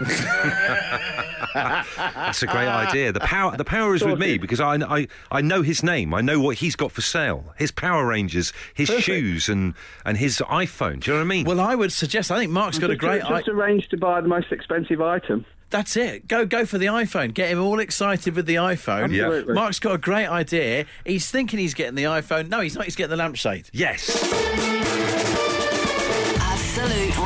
That's 1.54 2.42
a 2.42 2.46
great 2.46 2.68
idea. 2.68 3.12
The 3.12 3.20
power, 3.20 3.56
the 3.56 3.64
power 3.64 3.94
is 3.94 4.04
with 4.04 4.18
me 4.18 4.38
because 4.38 4.60
I, 4.60 4.74
I, 4.76 5.08
I 5.32 5.40
know 5.40 5.62
his 5.62 5.82
name. 5.82 6.14
I 6.14 6.20
know 6.20 6.38
what 6.40 6.56
he's 6.58 6.76
got 6.76 6.92
for 6.92 7.00
sale. 7.00 7.44
His 7.58 7.70
Power 7.72 8.06
Rangers, 8.06 8.52
his 8.74 8.88
Perfect. 8.88 9.06
shoes, 9.06 9.48
and 9.48 9.74
and 10.04 10.16
his 10.16 10.38
iPhone. 10.48 11.00
Do 11.00 11.10
you 11.10 11.16
know 11.16 11.20
what 11.24 11.26
I 11.26 11.28
mean? 11.28 11.44
well, 11.46 11.60
I 11.60 11.74
would 11.74 11.92
suggest, 11.92 12.30
I 12.30 12.38
think 12.38 12.52
Mark's 12.52 12.78
got 12.78 12.90
a 12.90 12.94
just, 12.94 13.00
great 13.00 13.22
just 13.22 13.48
I- 13.48 13.52
arrange 13.52 13.88
to 13.88 13.96
buy 13.96 14.20
the 14.20 14.28
most 14.28 14.52
expensive 14.52 15.00
item. 15.00 15.44
That's 15.70 15.96
it. 15.96 16.26
Go 16.26 16.46
go 16.46 16.66
for 16.66 16.78
the 16.78 16.86
iPhone. 16.86 17.32
Get 17.32 17.48
him 17.50 17.60
all 17.62 17.78
excited 17.78 18.34
with 18.34 18.46
the 18.46 18.56
iPhone. 18.56 19.12
Yeah. 19.14 19.26
Absolutely. 19.26 19.54
Mark's 19.54 19.78
got 19.78 19.94
a 19.94 19.98
great 19.98 20.26
idea. 20.26 20.84
He's 21.06 21.30
thinking 21.30 21.58
he's 21.60 21.74
getting 21.74 21.94
the 21.94 22.04
iPhone. 22.04 22.48
No, 22.48 22.60
he's 22.60 22.74
not. 22.74 22.84
He's 22.84 22.96
getting 22.96 23.10
the 23.10 23.16
lampshade. 23.16 23.68
yes. 23.72 24.68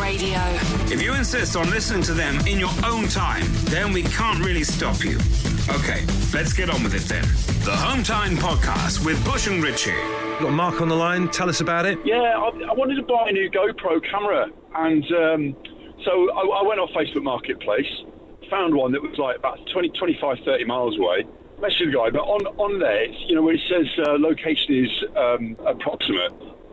Absolute 0.04 0.20
Radio. 0.20 0.94
If 0.94 1.02
you 1.02 1.14
insist 1.14 1.56
on 1.56 1.70
listening 1.70 2.02
to 2.04 2.14
them 2.14 2.38
in 2.46 2.58
your 2.58 2.70
own 2.84 3.08
time, 3.08 3.44
then 3.64 3.92
we 3.92 4.02
can't 4.02 4.44
really 4.44 4.64
stop 4.64 5.02
you. 5.02 5.18
Okay, 5.68 6.04
let's 6.32 6.52
get 6.52 6.68
on 6.68 6.82
with 6.82 6.94
it 6.94 7.02
then. 7.08 7.22
The 7.64 7.74
Home 7.74 8.02
Time 8.02 8.36
Podcast 8.36 9.04
with 9.04 9.22
Bush 9.24 9.46
and 9.46 9.62
Ritchie. 9.62 9.92
Got 10.40 10.52
Mark 10.52 10.80
on 10.80 10.88
the 10.88 10.94
line. 10.94 11.28
Tell 11.28 11.48
us 11.48 11.60
about 11.60 11.86
it. 11.86 11.98
Yeah, 12.04 12.16
I, 12.16 12.48
I 12.48 12.74
wanted 12.74 12.96
to 12.96 13.02
buy 13.02 13.28
a 13.28 13.32
new 13.32 13.50
GoPro 13.50 14.02
camera, 14.10 14.48
and 14.74 15.04
um, 15.12 15.56
so 16.04 16.30
I, 16.32 16.60
I 16.60 16.62
went 16.66 16.80
on 16.80 16.88
Facebook 16.88 17.22
Marketplace, 17.22 17.88
found 18.50 18.74
one 18.74 18.92
that 18.92 19.02
was 19.02 19.16
like 19.18 19.38
about 19.38 19.58
20, 19.72 19.88
25, 19.90 20.38
30 20.44 20.64
miles 20.64 20.98
away. 20.98 21.24
Messaged 21.60 21.86
the 21.86 21.92
guy, 21.96 22.10
but 22.10 22.20
on 22.20 22.46
on 22.58 22.78
there, 22.78 23.04
it's, 23.04 23.16
you 23.28 23.36
know, 23.36 23.42
where 23.42 23.54
it 23.54 23.60
says 23.68 23.86
uh, 24.06 24.18
location 24.18 24.84
is 24.84 25.04
um, 25.16 25.56
approximate. 25.66 26.32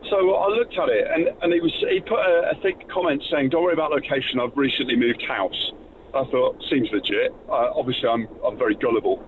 So 0.10 0.36
I 0.36 0.48
looked 0.50 0.78
at 0.78 0.90
it, 0.90 1.08
and, 1.08 1.30
and 1.42 1.54
it 1.54 1.62
was 1.62 1.74
he 1.90 2.00
put 2.02 2.20
a, 2.20 2.52
a 2.52 2.56
thick 2.62 2.90
comment 2.90 3.24
saying, 3.32 3.50
"Don't 3.50 3.64
worry 3.64 3.74
about 3.74 3.92
location. 3.92 4.40
I've 4.40 4.56
recently 4.58 4.96
moved 4.96 5.22
house." 5.22 5.72
I 6.14 6.26
thought 6.26 6.62
seems 6.70 6.90
legit. 6.92 7.32
Uh, 7.48 7.72
obviously, 7.76 8.10
I'm 8.10 8.28
I'm 8.46 8.58
very 8.58 8.76
gullible. 8.76 9.24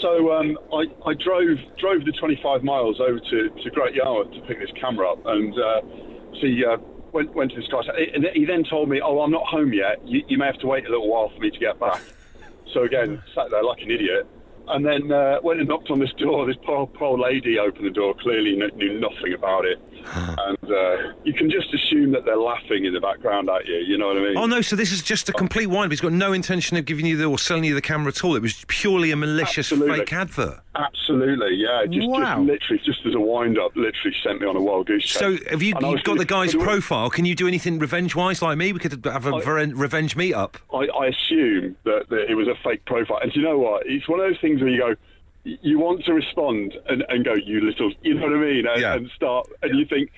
So 0.00 0.32
um, 0.32 0.58
I, 0.72 0.84
I 1.08 1.14
drove 1.14 1.58
drove 1.78 2.04
the 2.04 2.12
25 2.12 2.64
miles 2.64 3.00
over 3.00 3.20
to, 3.20 3.50
to 3.50 3.70
Great 3.70 3.94
Yarmouth 3.94 4.32
to 4.32 4.40
pick 4.42 4.58
this 4.58 4.70
camera 4.80 5.12
up, 5.12 5.24
and 5.24 5.54
uh, 5.58 5.80
see 6.40 6.64
uh, 6.64 6.76
went 7.12 7.34
went 7.34 7.52
to 7.52 7.60
this 7.60 7.68
guy. 7.68 7.80
And 8.14 8.26
he 8.34 8.44
then 8.44 8.64
told 8.64 8.88
me, 8.88 9.00
"Oh, 9.02 9.20
I'm 9.20 9.30
not 9.30 9.46
home 9.46 9.72
yet. 9.72 10.06
You, 10.06 10.22
you 10.28 10.38
may 10.38 10.46
have 10.46 10.58
to 10.58 10.66
wait 10.66 10.86
a 10.86 10.90
little 10.90 11.08
while 11.08 11.30
for 11.30 11.40
me 11.40 11.50
to 11.50 11.58
get 11.58 11.78
back." 11.78 12.02
So 12.72 12.82
again, 12.82 13.22
sat 13.34 13.50
there 13.50 13.62
like 13.62 13.82
an 13.82 13.90
idiot, 13.90 14.26
and 14.68 14.84
then 14.84 15.12
uh, 15.12 15.38
went 15.42 15.60
and 15.60 15.68
knocked 15.68 15.90
on 15.90 16.00
this 16.00 16.12
door. 16.18 16.46
This 16.46 16.56
poor 16.64 16.86
poor 16.86 17.18
lady 17.18 17.58
opened 17.58 17.86
the 17.86 17.90
door, 17.90 18.14
clearly 18.20 18.56
kn- 18.56 18.76
knew 18.76 18.98
nothing 18.98 19.34
about 19.34 19.64
it, 19.64 19.78
and 20.14 20.70
uh, 20.72 21.12
you 21.24 21.32
can 21.32 21.50
just 21.50 21.72
assume 21.74 22.12
that 22.12 22.24
they're 22.24 22.36
laughing 22.36 22.84
in 22.84 22.92
the 22.94 23.00
background 23.00 23.48
at 23.50 23.66
you. 23.66 23.76
You 23.76 23.98
know 23.98 24.08
what 24.08 24.16
I 24.16 24.20
mean? 24.20 24.36
Oh 24.36 24.46
no! 24.46 24.60
So 24.60 24.76
this 24.76 24.92
is 24.92 25.02
just 25.02 25.28
a 25.28 25.32
complete 25.32 25.66
wind. 25.68 25.92
He's 25.92 26.00
got 26.00 26.12
no 26.12 26.32
intention 26.32 26.76
of 26.76 26.84
giving 26.84 27.06
you 27.06 27.16
the 27.16 27.24
or 27.26 27.38
selling 27.38 27.64
you 27.64 27.74
the 27.74 27.80
camera 27.82 28.08
at 28.08 28.24
all. 28.24 28.36
It 28.36 28.42
was 28.42 28.64
purely 28.68 29.10
a 29.10 29.16
malicious 29.16 29.70
Absolutely. 29.72 29.98
fake 30.00 30.12
advert. 30.12 30.58
Absolutely, 30.74 31.56
yeah. 31.56 31.84
Just, 31.86 32.08
Wow. 32.08 32.18
just 32.36 32.46
literally, 32.48 32.82
just 32.84 33.06
as 33.06 33.14
a 33.14 33.20
wind 33.20 33.58
up, 33.58 33.76
literally 33.76 34.16
sent 34.22 34.40
me 34.40 34.46
on 34.46 34.56
a 34.56 34.60
wild 34.60 34.86
goose 34.86 35.04
chase. 35.04 35.18
So 35.18 35.36
have 35.50 35.62
you 35.62 35.74
you've 35.80 36.02
got 36.04 36.18
the 36.18 36.24
guy's 36.24 36.54
profile? 36.54 37.10
Can 37.10 37.24
you 37.24 37.34
do 37.34 37.46
anything 37.46 37.78
revenge 37.78 38.14
wise 38.16 38.40
like 38.42 38.56
me? 38.56 38.72
We 38.72 38.78
could 38.78 39.04
have 39.04 39.26
a 39.26 39.34
I- 39.36 39.40
ver- 39.42 39.66
revenge 39.74 40.16
meetup. 40.16 40.54
I, 40.72 40.86
I 40.98 41.06
assume 41.08 41.76
that, 41.84 42.08
that 42.08 42.30
it 42.30 42.34
was 42.34 42.48
a 42.48 42.54
fake 42.64 42.84
profile. 42.86 43.18
And 43.22 43.32
do 43.32 43.40
you 43.40 43.46
know 43.46 43.58
what? 43.58 43.82
It's 43.86 44.08
one 44.08 44.20
of 44.20 44.26
those 44.26 44.40
things 44.40 44.60
where 44.60 44.70
you 44.70 44.78
go, 44.78 44.94
you 45.44 45.78
want 45.78 46.04
to 46.04 46.12
respond 46.14 46.74
and, 46.88 47.04
and 47.08 47.24
go, 47.24 47.34
you 47.34 47.60
little, 47.60 47.92
you 48.02 48.14
know 48.14 48.22
what 48.22 48.32
I 48.34 48.40
mean? 48.40 48.66
And, 48.66 48.80
Yeah. 48.80 48.94
and 48.94 49.10
start, 49.14 49.48
and 49.62 49.78
you 49.78 49.84
think, 49.86 50.10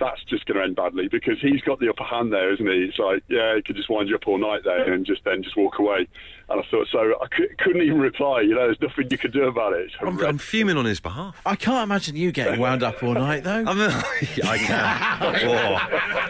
that's 0.00 0.22
just 0.24 0.44
going 0.46 0.58
to 0.58 0.64
end 0.64 0.74
badly 0.74 1.06
because 1.08 1.40
he's 1.40 1.60
got 1.62 1.78
the 1.78 1.88
upper 1.88 2.02
hand 2.02 2.32
there, 2.32 2.52
isn't 2.52 2.66
he? 2.66 2.84
It's 2.88 2.98
like, 2.98 3.22
yeah, 3.28 3.54
he 3.54 3.62
could 3.62 3.76
just 3.76 3.88
wind 3.88 4.08
you 4.08 4.16
up 4.16 4.26
all 4.26 4.38
night 4.38 4.62
there 4.64 4.92
and 4.92 5.06
just 5.06 5.22
then 5.24 5.42
just 5.44 5.56
walk 5.56 5.78
away. 5.78 6.08
And 6.48 6.60
I 6.60 6.64
thought, 6.68 6.88
so 6.90 7.14
I 7.20 7.26
couldn't 7.58 7.82
even 7.82 8.00
reply. 8.00 8.40
You 8.40 8.54
know, 8.56 8.66
there's 8.66 8.80
nothing 8.80 9.06
you 9.10 9.18
could 9.18 9.32
do 9.32 9.44
about 9.44 9.74
it. 9.74 9.90
I'm. 10.00 10.18
I'm 10.24 10.38
fuming 10.38 10.76
on 10.76 10.84
his 10.84 10.98
behalf. 10.98 11.40
I 11.46 11.54
can't 11.54 11.84
imagine 11.84 12.16
you 12.16 12.32
getting 12.32 12.58
wound 12.58 12.82
up 12.82 13.02
all 13.04 13.14
night, 13.14 13.44
though. 13.44 13.64
I'm, 13.66 13.80
I 14.44 14.58
can. 14.58 15.48
Oh, 15.48 15.74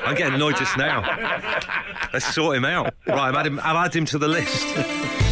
I'm 0.05 0.15
getting 0.15 0.35
annoyed 0.35 0.57
just 0.57 0.77
now. 0.77 1.01
Let's 2.13 2.35
sort 2.35 2.57
him 2.57 2.65
out. 2.67 2.95
Right, 3.07 3.19
I've 3.19 3.35
added 3.35 3.53
him, 3.53 3.61
I've 3.61 3.77
added 3.77 3.97
him 3.97 4.05
to 4.07 4.19
the 4.19 4.29
list. 4.29 4.67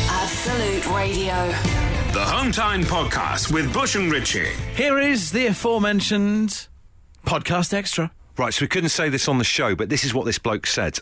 Absolute 0.08 0.87
Radio. 0.94 1.75
The 2.16 2.25
Home 2.25 2.50
Time 2.50 2.82
Podcast 2.82 3.52
with 3.52 3.70
Bush 3.75 3.94
and 3.94 4.11
Ritchie. 4.11 4.49
Here 4.75 4.99
is 4.99 5.32
the 5.32 5.49
aforementioned 5.49 6.66
podcast 7.26 7.75
extra. 7.75 8.11
Right, 8.38 8.54
so 8.54 8.64
we 8.64 8.68
couldn't 8.68 8.88
say 8.88 9.11
this 9.11 9.28
on 9.28 9.37
the 9.37 9.44
show, 9.44 9.75
but 9.75 9.90
this 9.90 10.02
is 10.02 10.14
what 10.14 10.25
this 10.25 10.38
bloke 10.38 10.66
said. 10.66 10.99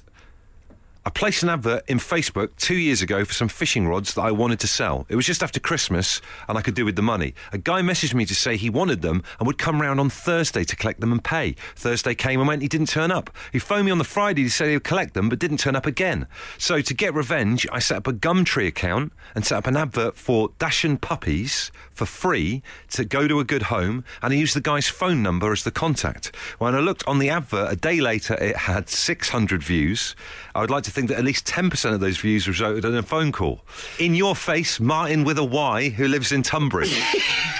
I 1.06 1.10
placed 1.10 1.42
an 1.42 1.50
advert 1.50 1.84
in 1.86 1.98
Facebook 1.98 2.56
two 2.56 2.76
years 2.76 3.02
ago 3.02 3.26
for 3.26 3.34
some 3.34 3.48
fishing 3.48 3.86
rods 3.86 4.14
that 4.14 4.22
I 4.22 4.30
wanted 4.30 4.58
to 4.60 4.66
sell. 4.66 5.04
It 5.10 5.16
was 5.16 5.26
just 5.26 5.42
after 5.42 5.60
Christmas 5.60 6.22
and 6.48 6.56
I 6.56 6.62
could 6.62 6.74
do 6.74 6.86
with 6.86 6.96
the 6.96 7.02
money. 7.02 7.34
A 7.52 7.58
guy 7.58 7.82
messaged 7.82 8.14
me 8.14 8.24
to 8.24 8.34
say 8.34 8.56
he 8.56 8.70
wanted 8.70 9.02
them 9.02 9.22
and 9.38 9.46
would 9.46 9.58
come 9.58 9.82
round 9.82 10.00
on 10.00 10.08
Thursday 10.08 10.64
to 10.64 10.74
collect 10.74 11.00
them 11.00 11.12
and 11.12 11.22
pay. 11.22 11.56
Thursday 11.76 12.14
came 12.14 12.40
and 12.40 12.48
went, 12.48 12.62
he 12.62 12.68
didn't 12.68 12.88
turn 12.88 13.12
up. 13.12 13.28
He 13.52 13.58
phoned 13.58 13.84
me 13.84 13.90
on 13.90 13.98
the 13.98 14.04
Friday 14.04 14.44
to 14.44 14.50
say 14.50 14.68
he 14.68 14.76
would 14.76 14.84
collect 14.84 15.12
them 15.12 15.28
but 15.28 15.38
didn't 15.38 15.58
turn 15.58 15.76
up 15.76 15.84
again. 15.84 16.26
So 16.56 16.80
to 16.80 16.94
get 16.94 17.12
revenge, 17.12 17.66
I 17.70 17.80
set 17.80 17.98
up 17.98 18.06
a 18.06 18.12
Gumtree 18.14 18.68
account 18.68 19.12
and 19.34 19.44
set 19.44 19.58
up 19.58 19.66
an 19.66 19.76
advert 19.76 20.16
for 20.16 20.52
Dachshund 20.58 21.02
Puppies 21.02 21.70
for 21.90 22.06
free 22.06 22.62
to 22.92 23.04
go 23.04 23.28
to 23.28 23.40
a 23.40 23.44
good 23.44 23.64
home 23.64 24.04
and 24.22 24.32
I 24.32 24.36
used 24.36 24.56
the 24.56 24.62
guy's 24.62 24.88
phone 24.88 25.22
number 25.22 25.52
as 25.52 25.64
the 25.64 25.70
contact. 25.70 26.34
When 26.56 26.74
I 26.74 26.80
looked 26.80 27.06
on 27.06 27.18
the 27.18 27.28
advert 27.28 27.70
a 27.70 27.76
day 27.76 28.00
later, 28.00 28.42
it 28.42 28.56
had 28.56 28.88
600 28.88 29.62
views. 29.62 30.16
I 30.54 30.62
would 30.62 30.70
like 30.70 30.84
to 30.84 30.93
think 30.94 31.08
that 31.08 31.18
at 31.18 31.24
least 31.24 31.44
10% 31.46 31.92
of 31.92 32.00
those 32.00 32.16
views 32.16 32.46
resulted 32.46 32.84
in 32.84 32.94
a 32.94 33.02
phone 33.02 33.32
call. 33.32 33.62
In 33.98 34.14
your 34.14 34.36
face, 34.36 34.78
Martin 34.78 35.24
with 35.24 35.38
a 35.38 35.44
Y, 35.44 35.88
who 35.90 36.06
lives 36.06 36.30
in 36.30 36.42
Tunbridge. 36.42 37.02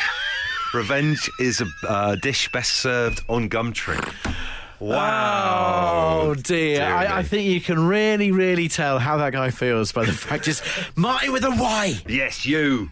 Revenge 0.75 1.29
is 1.39 1.61
a 1.61 1.67
uh, 1.89 2.17
dish 2.17 2.51
best 2.53 2.75
served 2.75 3.23
on 3.29 3.49
Gumtree. 3.49 4.03
Wow. 4.81 6.21
Oh 6.23 6.35
dear. 6.35 6.85
I, 6.85 7.19
I 7.19 7.23
think 7.23 7.49
you 7.49 7.61
can 7.61 7.87
really, 7.87 8.33
really 8.33 8.69
tell 8.69 8.99
how 8.99 9.17
that 9.19 9.33
guy 9.33 9.51
feels 9.51 9.93
by 9.93 10.05
the 10.05 10.13
fact 10.27 10.45
just 10.45 10.65
Martin 10.97 11.33
with 11.33 11.45
a 11.45 11.51
Y. 11.51 11.95
Yes, 12.09 12.45
you. 12.45 12.91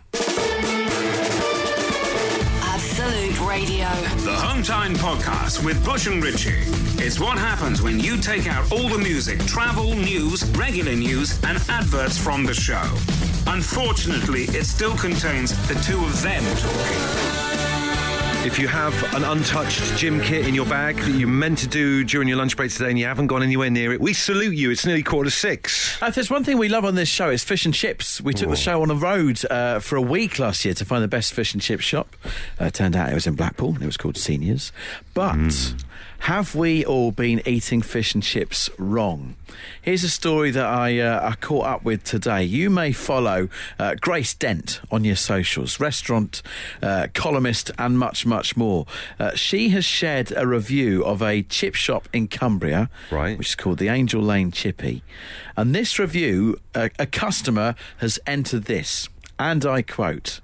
Radio. 3.53 3.85
The 4.25 4.33
Home 4.33 4.63
Time 4.63 4.95
Podcast 4.95 5.63
with 5.63 5.85
Bush 5.85 6.07
and 6.07 6.25
Ritchie. 6.25 6.63
It's 7.05 7.21
what 7.21 7.37
happens 7.37 7.83
when 7.83 8.01
you 8.01 8.17
take 8.17 8.47
out 8.47 8.73
all 8.73 8.89
the 8.89 8.97
music, 8.97 9.41
travel, 9.41 9.95
news, 9.95 10.43
regular 10.57 10.97
news, 10.97 11.39
and 11.45 11.59
adverts 11.69 12.17
from 12.17 12.47
the 12.47 12.55
show. 12.55 12.83
Unfortunately, 13.47 14.45
it 14.45 14.65
still 14.65 14.97
contains 14.97 15.51
the 15.69 15.75
two 15.83 16.03
of 16.03 16.23
them 16.23 16.43
talking. 16.57 17.42
If 18.45 18.59
you 18.59 18.67
have 18.67 18.93
an 19.15 19.23
untouched 19.23 19.97
gym 19.97 20.21
kit 20.21 20.49
in 20.49 20.55
your 20.55 20.67
bag 20.67 20.97
that 20.97 21.13
you 21.13 21.29
meant 21.29 21.59
to 21.59 21.69
do 21.69 22.03
during 22.03 22.27
your 22.27 22.37
lunch 22.37 22.57
break 22.57 22.73
today 22.73 22.91
and 22.91 22.99
you 22.99 23.07
haven't 23.07 23.29
gone 23.29 23.41
anywhere 23.41 23.71
near 23.71 23.93
it, 23.93 24.01
we 24.01 24.13
salute 24.13 24.57
you. 24.57 24.73
It's 24.73 24.85
nearly 24.85 25.05
quarter 25.05 25.31
to 25.31 25.35
six. 25.35 26.03
Uh, 26.03 26.07
if 26.07 26.17
there's 26.17 26.29
one 26.29 26.43
thing 26.43 26.59
we 26.59 26.69
love 26.69 26.85
on 26.85 26.97
this 26.97 27.09
show, 27.09 27.31
it's 27.31 27.45
fish 27.45 27.65
and 27.65 27.73
chips. 27.73 28.21
We 28.21 28.35
took 28.35 28.51
the 28.51 28.57
show 28.57 28.83
on 28.83 28.89
the 28.89 28.97
road 28.97 29.41
uh, 29.49 29.79
for 29.79 29.95
a 29.95 30.03
week 30.03 30.41
last 30.41 30.65
year 30.65 30.75
to 30.75 30.85
find 30.85 31.05
the 31.05 31.09
best 31.09 31.33
fish 31.33 31.53
and 31.55 31.63
chip 31.63 31.81
shop. 31.81 32.17
Uh, 32.59 32.69
turned 32.69 32.97
out 32.97 33.11
it 33.11 33.15
was 33.15 33.29
in 33.29 33.37
Blackpool 33.37 33.75
and 33.75 33.83
it 33.83 33.87
was 33.87 33.97
called 33.97 34.17
Seniors. 34.17 34.73
But 35.15 35.37
have 36.23 36.55
we 36.55 36.85
all 36.85 37.11
been 37.11 37.43
eating 37.47 37.83
fish 37.83 38.15
and 38.15 38.23
chips 38.23 38.71
wrong? 38.79 39.35
Here's 39.81 40.05
a 40.05 40.09
story 40.09 40.53
that 40.53 40.65
I, 40.65 40.99
uh, 41.01 41.31
I 41.31 41.35
caught 41.35 41.67
up 41.67 41.85
with 41.85 42.05
today. 42.05 42.45
You 42.45 42.71
may 42.71 42.93
follow 42.93 43.49
uh, 43.79 43.97
Grace 44.01 44.33
Dent 44.33 44.81
on 44.91 45.05
your 45.05 45.17
socials, 45.17 45.81
restaurant 45.81 46.41
uh, 46.81 47.09
columnist, 47.13 47.73
and 47.77 47.99
much, 47.99 48.25
much 48.25 48.57
more. 48.57 48.87
Uh, 49.19 49.35
she 49.35 49.71
has 49.71 49.85
shared 49.85 50.33
a 50.37 50.47
review 50.47 51.05
of 51.05 51.23
a 51.23 51.43
chip 51.43 51.75
shop 51.75 52.09
in 52.13 52.29
Cumbria, 52.29 52.89
Right. 53.11 53.37
which 53.37 53.49
is 53.49 53.55
called 53.57 53.79
the 53.79 53.89
Angel 53.89 54.23
Lane 54.23 54.53
Chippy. 54.53 55.03
And 55.57 55.75
this 55.75 55.99
review, 55.99 56.57
a, 56.75 56.89
a 57.01 57.07
customer 57.07 57.75
has 57.99 58.21
entered 58.29 58.65
this, 58.67 59.09
and 59.41 59.67
I 59.67 59.83
quote. 59.83 60.41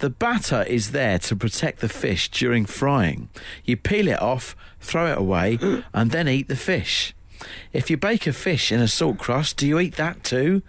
The 0.00 0.08
batter 0.08 0.62
is 0.62 0.92
there 0.92 1.18
to 1.18 1.36
protect 1.36 1.80
the 1.80 1.88
fish 1.88 2.30
during 2.30 2.64
frying. 2.64 3.28
You 3.64 3.76
peel 3.76 4.08
it 4.08 4.20
off, 4.20 4.56
throw 4.80 5.12
it 5.12 5.18
away, 5.18 5.58
and 5.94 6.10
then 6.10 6.26
eat 6.26 6.48
the 6.48 6.56
fish. 6.56 7.14
If 7.72 7.90
you 7.90 7.96
bake 7.96 8.26
a 8.26 8.32
fish 8.32 8.72
in 8.72 8.80
a 8.80 8.88
salt 8.88 9.18
crust, 9.18 9.56
do 9.56 9.66
you 9.66 9.78
eat 9.78 9.96
that 9.96 10.24
too? 10.24 10.62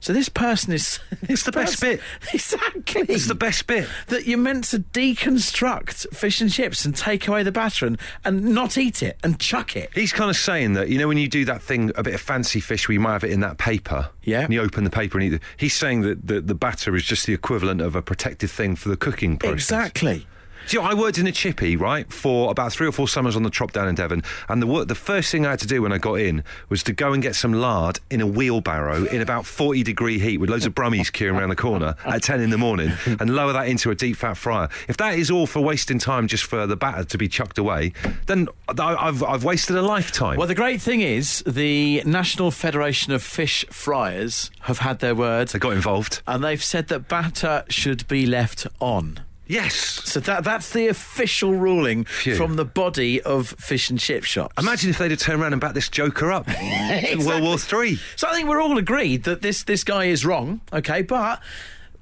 So 0.00 0.12
this 0.12 0.28
person 0.28 0.72
is. 0.72 1.00
It's 1.28 1.42
the 1.42 1.52
best 1.52 1.80
bit. 1.80 2.00
Exactly. 2.32 3.02
It's 3.08 3.26
the 3.26 3.34
best 3.34 3.66
bit. 3.66 3.88
That 4.08 4.26
you're 4.26 4.38
meant 4.38 4.64
to 4.64 4.78
deconstruct 4.78 6.14
fish 6.14 6.40
and 6.40 6.50
chips 6.50 6.84
and 6.84 6.94
take 6.94 7.26
away 7.26 7.42
the 7.42 7.52
batter 7.52 7.86
and, 7.86 7.98
and 8.24 8.44
not 8.54 8.78
eat 8.78 9.02
it 9.02 9.18
and 9.22 9.38
chuck 9.40 9.76
it. 9.76 9.90
He's 9.94 10.12
kind 10.12 10.30
of 10.30 10.36
saying 10.36 10.74
that, 10.74 10.88
you 10.88 10.98
know, 10.98 11.08
when 11.08 11.18
you 11.18 11.28
do 11.28 11.44
that 11.46 11.62
thing, 11.62 11.90
a 11.96 12.02
bit 12.02 12.14
of 12.14 12.20
fancy 12.20 12.60
fish 12.60 12.88
where 12.88 12.94
you 12.94 13.00
might 13.00 13.14
have 13.14 13.24
it 13.24 13.30
in 13.30 13.40
that 13.40 13.58
paper. 13.58 14.10
Yeah. 14.22 14.42
And 14.42 14.52
you 14.52 14.60
open 14.60 14.84
the 14.84 14.90
paper 14.90 15.18
and 15.18 15.26
eat 15.26 15.34
it. 15.34 15.42
He's 15.56 15.74
saying 15.74 16.02
that 16.02 16.26
the, 16.26 16.40
the 16.40 16.54
batter 16.54 16.94
is 16.94 17.04
just 17.04 17.26
the 17.26 17.34
equivalent 17.34 17.80
of 17.80 17.96
a 17.96 18.02
protective 18.02 18.50
thing 18.50 18.76
for 18.76 18.88
the 18.88 18.96
cooking 18.96 19.36
process. 19.36 19.54
Exactly. 19.54 20.26
Do 20.68 20.76
you 20.76 20.82
know, 20.82 20.88
I 20.88 20.94
worked 20.94 21.18
in 21.18 21.26
a 21.26 21.32
chippy, 21.32 21.76
right, 21.76 22.10
for 22.12 22.50
about 22.50 22.72
three 22.72 22.86
or 22.86 22.92
four 22.92 23.06
summers 23.08 23.36
on 23.36 23.42
the 23.42 23.50
trop 23.50 23.72
down 23.72 23.88
in 23.88 23.94
Devon. 23.94 24.22
And 24.48 24.60
the, 24.60 24.66
work, 24.66 24.88
the 24.88 24.94
first 24.94 25.30
thing 25.30 25.46
I 25.46 25.50
had 25.50 25.60
to 25.60 25.66
do 25.66 25.82
when 25.82 25.92
I 25.92 25.98
got 25.98 26.14
in 26.14 26.42
was 26.68 26.82
to 26.84 26.92
go 26.92 27.12
and 27.12 27.22
get 27.22 27.34
some 27.36 27.52
lard 27.52 28.00
in 28.10 28.20
a 28.20 28.26
wheelbarrow 28.26 29.04
in 29.06 29.20
about 29.22 29.46
40 29.46 29.82
degree 29.82 30.18
heat 30.18 30.38
with 30.38 30.50
loads 30.50 30.66
of 30.66 30.74
brummies 30.74 31.12
queuing 31.12 31.38
around 31.38 31.50
the 31.50 31.56
corner 31.56 31.94
at 32.04 32.22
10 32.22 32.40
in 32.40 32.50
the 32.50 32.58
morning 32.58 32.92
and 33.06 33.30
lower 33.34 33.52
that 33.52 33.68
into 33.68 33.90
a 33.90 33.94
deep 33.94 34.16
fat 34.16 34.36
fryer. 34.36 34.68
If 34.88 34.96
that 34.96 35.18
is 35.18 35.30
all 35.30 35.46
for 35.46 35.60
wasting 35.60 35.98
time 35.98 36.26
just 36.26 36.44
for 36.44 36.66
the 36.66 36.76
batter 36.76 37.04
to 37.04 37.18
be 37.18 37.28
chucked 37.28 37.58
away, 37.58 37.92
then 38.26 38.48
I- 38.78 38.96
I've, 39.06 39.22
I've 39.22 39.44
wasted 39.44 39.76
a 39.76 39.82
lifetime. 39.82 40.36
Well, 40.36 40.48
the 40.48 40.54
great 40.54 40.80
thing 40.82 41.00
is 41.00 41.42
the 41.46 42.02
National 42.04 42.50
Federation 42.50 43.12
of 43.12 43.22
Fish 43.22 43.64
Fryers 43.70 44.50
have 44.62 44.78
had 44.78 44.98
their 44.98 45.14
word. 45.14 45.48
They 45.48 45.58
got 45.58 45.72
involved. 45.74 46.22
and 46.26 46.42
they've 46.42 46.62
said 46.62 46.88
that 46.88 47.08
batter 47.08 47.64
should 47.68 48.06
be 48.08 48.26
left 48.26 48.66
on. 48.80 49.20
Yes. 49.46 49.74
So 49.76 50.20
that 50.20 50.44
that's 50.44 50.70
the 50.70 50.88
official 50.88 51.54
ruling 51.54 52.04
Phew. 52.04 52.34
from 52.36 52.56
the 52.56 52.64
body 52.64 53.22
of 53.22 53.48
fish 53.48 53.90
and 53.90 53.98
chip 53.98 54.24
shops. 54.24 54.54
Imagine 54.58 54.90
if 54.90 54.98
they'd 54.98 55.10
have 55.10 55.20
turned 55.20 55.40
around 55.40 55.52
and 55.52 55.60
backed 55.60 55.74
this 55.74 55.88
joker 55.88 56.32
up 56.32 56.48
in 56.48 57.24
World 57.24 57.42
War 57.42 57.58
Three. 57.58 57.98
So 58.16 58.28
I 58.28 58.32
think 58.32 58.48
we're 58.48 58.60
all 58.60 58.78
agreed 58.78 59.24
that 59.24 59.42
this 59.42 59.62
this 59.64 59.84
guy 59.84 60.06
is 60.06 60.24
wrong. 60.24 60.60
Okay, 60.72 61.02
but. 61.02 61.40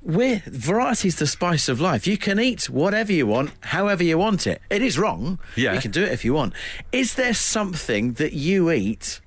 We're, 0.07 0.43
variety's 0.45 1.17
the 1.17 1.27
spice 1.27 1.67
of 1.67 1.81
life. 1.81 2.07
You 2.07 2.19
can 2.19 2.39
eat 2.39 2.69
whatever 2.69 3.11
you 3.11 3.27
want, 3.27 3.53
however 3.61 4.05
you 4.05 4.19
want 4.19 4.47
it. 4.47 4.61
It 4.69 4.83
is 4.83 4.99
wrong. 4.99 5.39
Yeah. 5.57 5.73
You 5.73 5.81
can 5.81 5.93
do 5.93 6.03
it 6.03 6.13
if 6.13 6.27
you 6.27 6.35
want. 6.35 6.53
Is 6.93 7.15
there 7.15 7.33
something 7.33 8.13
that 8.21 8.35
you 8.35 8.71
eat 8.71 9.21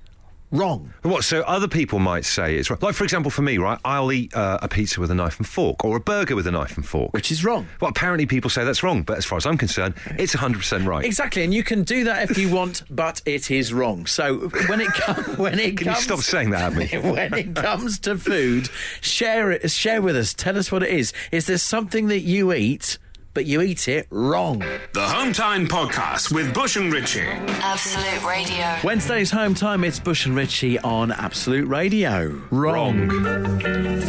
wrong? 0.50 0.92
What? 1.02 1.24
So 1.24 1.42
other 1.42 1.68
people 1.68 1.98
might 1.98 2.24
say 2.24 2.56
it's 2.56 2.70
right. 2.70 2.82
Like, 2.82 2.94
for 2.94 3.04
example, 3.04 3.30
for 3.30 3.42
me, 3.42 3.58
right? 3.58 3.78
I'll 3.84 4.12
eat 4.12 4.34
uh, 4.34 4.58
a 4.62 4.68
pizza 4.68 5.00
with 5.00 5.10
a 5.10 5.14
knife 5.14 5.38
and 5.38 5.46
fork, 5.46 5.84
or 5.84 5.96
a 5.96 6.00
burger 6.00 6.36
with 6.36 6.46
a 6.46 6.50
knife 6.50 6.76
and 6.76 6.86
fork. 6.86 7.12
Which 7.12 7.30
is 7.30 7.44
wrong. 7.44 7.66
Well, 7.80 7.90
apparently 7.90 8.26
people 8.26 8.50
say 8.50 8.64
that's 8.64 8.82
wrong, 8.82 9.02
but 9.02 9.18
as 9.18 9.24
far 9.24 9.36
as 9.36 9.46
I'm 9.46 9.58
concerned, 9.58 9.94
it's 10.18 10.34
100% 10.34 10.86
right. 10.86 11.04
Exactly, 11.04 11.44
and 11.44 11.52
you 11.52 11.62
can 11.62 11.82
do 11.82 12.04
that 12.04 12.30
if 12.30 12.38
you 12.38 12.50
want, 12.52 12.82
but 12.90 13.20
it 13.26 13.50
is 13.50 13.72
wrong. 13.72 14.06
So 14.06 14.48
when 14.68 14.80
it 14.80 14.92
comes, 14.92 15.38
when 15.38 15.58
it 15.58 15.76
Can 15.76 15.88
you 15.88 15.94
stop 15.94 16.20
saying 16.20 16.50
that 16.50 16.72
at 16.72 16.74
me? 16.74 16.86
when 17.10 17.34
it 17.34 17.54
comes 17.54 17.98
to 18.00 18.16
food, 18.16 18.68
share 19.00 19.50
it. 19.52 19.70
Share 19.70 20.02
with 20.02 20.16
us. 20.16 20.34
Tell 20.34 20.56
us 20.58 20.72
what 20.72 20.82
it 20.82 20.90
is. 20.90 21.12
Is 21.32 21.46
there 21.46 21.58
something 21.58 22.08
that 22.08 22.20
you 22.20 22.52
eat, 22.52 22.98
but 23.38 23.46
you 23.46 23.62
eat 23.62 23.86
it 23.86 24.08
wrong? 24.10 24.58
The 24.94 25.06
Home 25.06 25.32
Time 25.32 25.68
Podcast 25.68 26.34
with 26.34 26.52
Bush 26.52 26.74
and 26.74 26.92
Ritchie. 26.92 27.20
Absolute 27.20 28.28
Radio. 28.28 28.76
Wednesday's 28.82 29.30
home 29.30 29.54
time. 29.54 29.84
It's 29.84 30.00
Bush 30.00 30.26
and 30.26 30.34
Ritchie 30.34 30.80
on 30.80 31.12
Absolute 31.12 31.68
Radio. 31.68 32.30
Wrong. 32.50 33.08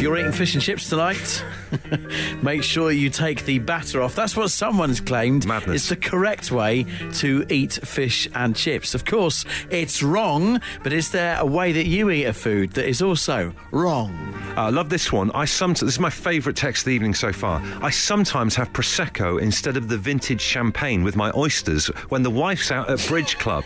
you're 0.02 0.18
eating 0.18 0.32
fish 0.32 0.54
and 0.54 0.62
chips 0.62 0.88
tonight, 0.88 1.44
make 2.42 2.64
sure 2.64 2.90
you 2.90 3.08
take 3.08 3.44
the 3.44 3.60
batter 3.60 4.02
off. 4.02 4.16
That's 4.16 4.36
what 4.36 4.50
someone's 4.50 5.00
claimed. 5.00 5.46
Madness. 5.46 5.76
It's 5.76 5.88
the 5.90 5.96
correct 5.96 6.50
way 6.50 6.86
to 7.18 7.46
eat 7.48 7.74
fish 7.84 8.28
and 8.34 8.56
chips. 8.56 8.96
Of 8.96 9.04
course, 9.04 9.44
it's 9.70 10.02
wrong, 10.02 10.60
but 10.82 10.92
is 10.92 11.12
there 11.12 11.38
a 11.38 11.46
way 11.46 11.70
that 11.70 11.86
you 11.86 12.10
eat 12.10 12.24
a 12.24 12.32
food 12.32 12.72
that 12.72 12.88
is 12.88 13.00
also 13.00 13.52
wrong? 13.70 14.12
Uh, 14.56 14.62
I 14.62 14.70
love 14.70 14.88
this 14.88 15.12
one. 15.12 15.30
I 15.32 15.44
sometimes 15.44 15.80
this 15.82 15.94
is 15.94 16.00
my 16.00 16.10
favourite 16.10 16.56
text 16.56 16.82
of 16.82 16.86
the 16.86 16.94
evening 16.94 17.14
so 17.14 17.32
far. 17.32 17.62
I 17.80 17.90
sometimes 17.90 18.56
have 18.56 18.72
prosecco 18.72 19.19
instead 19.38 19.76
of 19.76 19.88
the 19.88 19.98
vintage 19.98 20.40
champagne 20.40 21.02
with 21.02 21.16
my 21.16 21.30
oysters 21.36 21.86
when 22.08 22.22
the 22.22 22.30
wife's 22.30 22.70
out 22.70 22.88
at 22.90 23.04
bridge 23.06 23.38
club. 23.38 23.64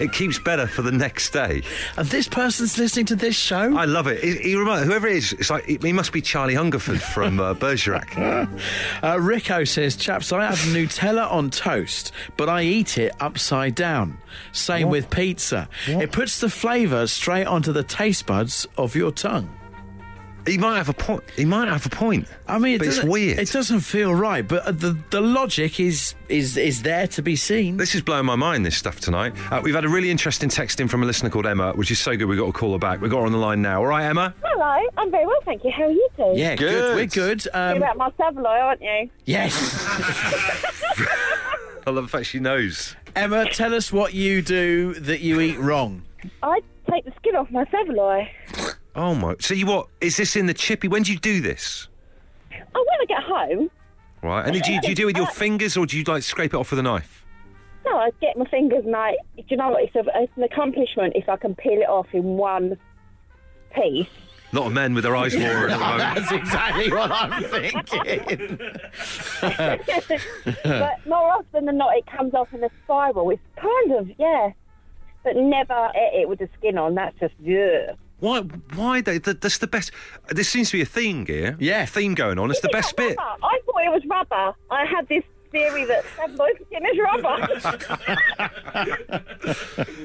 It 0.00 0.12
keeps 0.12 0.38
better 0.38 0.66
for 0.66 0.82
the 0.82 0.90
next 0.92 1.30
day. 1.30 1.62
And 1.96 2.08
this 2.08 2.26
person's 2.26 2.78
listening 2.78 3.06
to 3.06 3.16
this 3.16 3.36
show? 3.36 3.76
I 3.76 3.84
love 3.84 4.06
it. 4.06 4.22
He, 4.22 4.36
he 4.36 4.56
remi- 4.56 4.84
whoever 4.84 5.06
it 5.06 5.16
is, 5.16 5.32
it's 5.34 5.50
like 5.50 5.64
he 5.66 5.92
must 5.92 6.12
be 6.12 6.20
Charlie 6.20 6.54
Hungerford 6.54 7.00
from 7.00 7.40
uh, 7.40 7.54
Bergerac. 7.54 8.14
Uh, 9.02 9.18
Rico 9.20 9.64
says, 9.64 9.96
chaps, 9.96 10.32
I 10.32 10.46
have 10.46 10.58
Nutella 10.74 11.30
on 11.30 11.50
toast, 11.50 12.12
but 12.36 12.48
I 12.48 12.62
eat 12.62 12.98
it 12.98 13.12
upside 13.20 13.74
down. 13.74 14.18
Same 14.52 14.88
with 14.88 15.10
pizza. 15.10 15.68
It 15.86 16.12
puts 16.12 16.40
the 16.40 16.48
flavour 16.48 17.06
straight 17.06 17.46
onto 17.46 17.72
the 17.72 17.82
taste 17.82 18.26
buds 18.26 18.66
of 18.76 18.94
your 18.96 19.12
tongue. 19.12 19.50
He 20.46 20.58
might 20.58 20.76
have 20.76 20.88
a 20.90 20.92
point. 20.94 21.24
He 21.36 21.44
might 21.46 21.68
have 21.68 21.86
a 21.86 21.88
point. 21.88 22.28
I 22.46 22.58
mean, 22.58 22.74
it 22.74 22.78
but 22.80 22.88
it's 22.88 23.02
weird. 23.02 23.38
It 23.38 23.50
doesn't 23.50 23.80
feel 23.80 24.14
right, 24.14 24.46
but 24.46 24.66
uh, 24.66 24.72
the 24.72 24.96
the 25.10 25.20
logic 25.20 25.80
is 25.80 26.14
is 26.28 26.56
is 26.58 26.82
there 26.82 27.06
to 27.08 27.22
be 27.22 27.34
seen. 27.34 27.78
This 27.78 27.94
is 27.94 28.02
blowing 28.02 28.26
my 28.26 28.36
mind, 28.36 28.66
this 28.66 28.76
stuff 28.76 29.00
tonight. 29.00 29.32
Uh, 29.50 29.60
we've 29.64 29.74
had 29.74 29.84
a 29.84 29.88
really 29.88 30.10
interesting 30.10 30.50
text 30.50 30.80
in 30.80 30.88
from 30.88 31.02
a 31.02 31.06
listener 31.06 31.30
called 31.30 31.46
Emma, 31.46 31.72
which 31.72 31.90
is 31.90 31.98
so 31.98 32.14
good 32.16 32.26
we've 32.26 32.38
got 32.38 32.46
to 32.46 32.52
call 32.52 32.72
her 32.72 32.78
back. 32.78 33.00
We've 33.00 33.10
got 33.10 33.20
her 33.20 33.26
on 33.26 33.32
the 33.32 33.38
line 33.38 33.62
now. 33.62 33.78
All 33.80 33.86
right, 33.86 34.04
Emma? 34.04 34.34
Hello, 34.44 34.88
I'm 34.98 35.10
very 35.10 35.26
well, 35.26 35.40
thank 35.46 35.64
you. 35.64 35.70
How 35.70 35.84
are 35.84 35.90
you 35.90 36.08
two? 36.16 36.32
yeah, 36.34 36.56
good. 36.56 36.68
Good. 36.70 36.94
We're 36.96 37.06
good. 37.06 37.44
You're 37.46 37.56
Um, 37.72 37.76
about 37.78 37.96
my 37.96 38.10
saveloy, 38.18 38.48
aren't 38.50 38.82
you? 38.82 39.10
yes, 39.24 39.54
I 41.86 41.90
love 41.90 42.04
the 42.04 42.08
fact 42.08 42.26
she 42.26 42.38
knows. 42.38 42.96
Emma, 43.16 43.48
tell 43.50 43.74
us 43.74 43.92
what 43.92 44.14
you 44.14 44.42
do 44.42 44.94
that 44.94 45.20
you 45.20 45.40
eat 45.40 45.58
wrong. 45.58 46.02
I 46.42 46.60
take 46.90 47.04
the 47.04 47.12
skin 47.16 47.36
off 47.36 47.50
my 47.50 47.64
saveloy. 47.70 48.28
Oh, 48.96 49.14
my. 49.14 49.36
So, 49.40 49.54
you 49.54 49.66
what? 49.66 49.88
Is 50.00 50.16
this 50.16 50.36
in 50.36 50.46
the 50.46 50.54
chippy? 50.54 50.88
When 50.88 51.02
do 51.02 51.12
you 51.12 51.18
do 51.18 51.40
this? 51.40 51.88
Oh, 52.52 52.84
when 52.88 53.00
I 53.00 53.04
get 53.06 53.22
home, 53.22 53.70
Right. 54.22 54.46
And 54.46 54.62
do 54.62 54.72
you, 54.72 54.80
do 54.80 54.88
you 54.88 54.94
do 54.94 55.02
it 55.02 55.06
with 55.06 55.16
your 55.18 55.26
fingers 55.26 55.76
or 55.76 55.84
do 55.84 55.98
you, 55.98 56.04
like, 56.04 56.22
scrape 56.22 56.54
it 56.54 56.56
off 56.56 56.70
with 56.70 56.78
a 56.78 56.82
knife? 56.82 57.24
no, 57.84 57.98
I 57.98 58.10
get 58.20 58.36
my 58.36 58.46
fingers 58.46 58.84
and 58.84 58.96
I, 58.96 59.16
do 59.36 59.42
you 59.48 59.56
know 59.56 59.70
what? 59.70 59.84
It's, 59.84 59.94
a, 59.94 60.04
it's 60.14 60.32
an 60.36 60.42
accomplishment 60.42 61.14
if 61.16 61.28
I 61.28 61.36
can 61.36 61.54
peel 61.54 61.80
it 61.80 61.88
off 61.88 62.06
in 62.12 62.22
one 62.22 62.78
piece. 63.74 64.08
A 64.52 64.56
lot 64.56 64.66
of 64.66 64.72
men 64.72 64.94
with 64.94 65.04
their 65.04 65.16
eyes 65.16 65.34
watering 65.34 65.72
at 65.72 65.78
the 65.78 65.84
moment. 65.84 66.14
That's 66.14 66.32
exactly 66.32 66.92
what 66.92 67.10
I'm 67.10 67.44
thinking. 67.44 68.58
but 70.64 71.06
more 71.06 71.32
often 71.32 71.66
than 71.66 71.76
not, 71.76 71.96
it 71.96 72.06
comes 72.06 72.34
off 72.34 72.52
in 72.52 72.62
a 72.62 72.70
spiral. 72.84 73.30
It's 73.30 73.42
kind 73.56 73.92
of, 73.92 74.10
yeah. 74.18 74.50
But 75.24 75.36
never 75.36 75.90
eat 75.96 76.22
it 76.22 76.28
with 76.28 76.38
the 76.38 76.48
skin 76.58 76.78
on. 76.78 76.94
That's 76.94 77.18
just, 77.18 77.34
yeah. 77.40 77.94
Why? 78.20 78.40
Why? 78.74 79.00
They, 79.00 79.18
that, 79.18 79.40
that's 79.40 79.58
the 79.58 79.66
best. 79.66 79.90
There 80.28 80.44
seems 80.44 80.70
to 80.70 80.76
be 80.78 80.82
a 80.82 80.86
theme 80.86 81.26
here. 81.26 81.56
Yeah. 81.60 81.84
Theme 81.86 82.14
going 82.14 82.38
on. 82.38 82.50
It's 82.50 82.60
the 82.60 82.68
best 82.68 82.96
bit. 82.96 83.16
Rubber. 83.18 83.38
I 83.42 83.60
thought 83.66 83.84
it 83.84 83.90
was 83.90 84.02
rubber. 84.08 84.54
I 84.70 84.84
had 84.86 85.08
this 85.08 85.22
theory 85.52 85.84
that 85.84 86.04
tabloid 86.16 86.56
skin 86.66 86.84
is 86.86 86.98
rubber. 86.98 87.36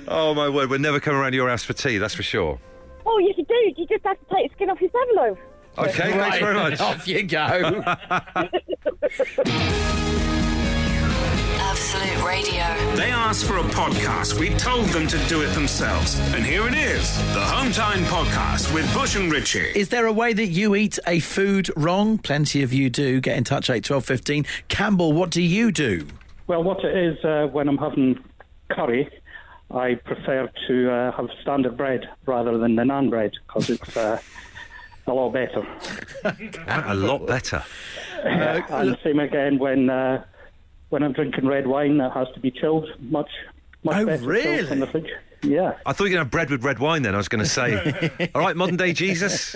Oh 0.08 0.34
my 0.34 0.50
word, 0.50 0.70
we're 0.70 0.78
never 0.80 1.00
coming 1.00 1.20
around 1.22 1.32
to 1.32 1.38
your 1.38 1.50
house 1.50 1.64
for 1.64 1.74
tea, 1.74 1.98
that's 1.98 2.14
for 2.16 2.24
sure. 2.24 2.60
oh, 3.06 3.18
yes, 3.20 3.36
you 3.38 3.46
do. 3.46 3.74
You 3.78 3.88
just 3.88 4.04
have 4.06 4.18
to 4.20 4.26
take 4.36 4.50
the 4.50 4.56
skin 4.56 4.70
off 4.70 4.82
your 4.82 4.90
tabloid. 4.90 5.38
Okay, 5.78 6.12
thanks 6.12 6.40
very 6.40 6.56
much. 6.56 6.80
Off 6.82 7.08
you 7.08 7.24
go. 7.24 7.84
Absolute 11.80 12.28
Radio. 12.28 12.96
They 12.98 13.10
asked 13.10 13.46
for 13.46 13.56
a 13.56 13.64
podcast. 13.64 14.38
We 14.38 14.50
told 14.56 14.88
them 14.88 15.08
to 15.08 15.18
do 15.30 15.44
it 15.44 15.54
themselves. 15.54 16.20
And 16.34 16.44
here 16.44 16.68
it 16.68 16.74
is 16.74 17.16
the 17.34 17.40
Home 17.40 17.72
Time 17.72 18.04
Podcast 18.04 18.74
with 18.74 18.94
Bush 18.94 19.16
and 19.16 19.32
Ritchie. 19.32 19.72
Is 19.80 19.88
there 19.88 20.06
a 20.06 20.12
way 20.12 20.34
that 20.34 20.48
you 20.48 20.76
eat 20.76 21.00
a 21.08 21.22
food 21.22 21.70
wrong? 21.78 22.18
Plenty 22.18 22.64
of 22.64 22.74
you 22.74 22.90
do. 22.90 23.22
Get 23.22 23.38
in 23.38 23.46
touch, 23.46 23.70
8 23.70 23.82
12 23.82 24.04
15. 24.04 24.46
Campbell, 24.68 25.14
what 25.14 25.30
do 25.30 25.42
you 25.42 25.72
do? 25.72 26.06
Well, 26.48 26.64
what 26.64 26.84
it 26.84 26.98
is 26.98 27.24
uh, 27.24 27.48
when 27.48 27.70
I'm 27.70 27.78
having 27.78 28.22
curry, 28.70 29.10
I 29.72 29.96
prefer 30.04 30.52
to 30.68 30.92
uh, 30.92 31.12
have 31.14 31.30
standard 31.42 31.78
bread 31.78 32.10
rather 32.26 32.58
than 32.58 32.76
the 32.76 32.84
naan 32.84 33.10
bread 33.10 33.32
because 33.48 33.70
it's 33.70 33.96
uh, 33.96 34.20
a 35.08 35.14
lot 35.14 35.30
better. 35.30 35.66
A 36.68 36.94
lot 36.94 37.26
better. 37.26 37.64
and 38.24 38.98
same 39.02 39.20
again 39.20 39.60
when 39.60 39.90
uh, 39.90 40.26
when 40.90 41.04
I'm 41.04 41.14
drinking 41.14 41.48
red 41.48 41.68
wine, 41.68 41.98
that 41.98 42.12
has 42.14 42.28
to 42.34 42.40
be 42.40 42.52
chilled 42.52 42.88
much 43.00 43.30
much 43.84 43.98
Oh, 43.98 44.06
better 44.06 44.24
really? 44.26 44.44
chilled 44.44 44.68
from 44.70 44.80
the 44.80 44.88
fridge. 44.88 45.10
Yeah. 45.42 45.78
I 45.86 45.94
thought 45.94 46.06
you 46.06 46.10
were 46.10 46.10
going 46.10 46.18
to 46.18 46.24
have 46.26 46.32
bread 46.32 46.50
with 46.50 46.64
red 46.64 46.80
wine 46.80 47.02
then, 47.04 47.14
I 47.14 47.18
was 47.18 47.28
going 47.30 47.44
to 47.44 47.50
say. 47.50 48.30
All 48.36 48.42
right, 48.42 48.56
modern 48.56 48.78
day 48.78 48.94
Jesus. 48.94 49.56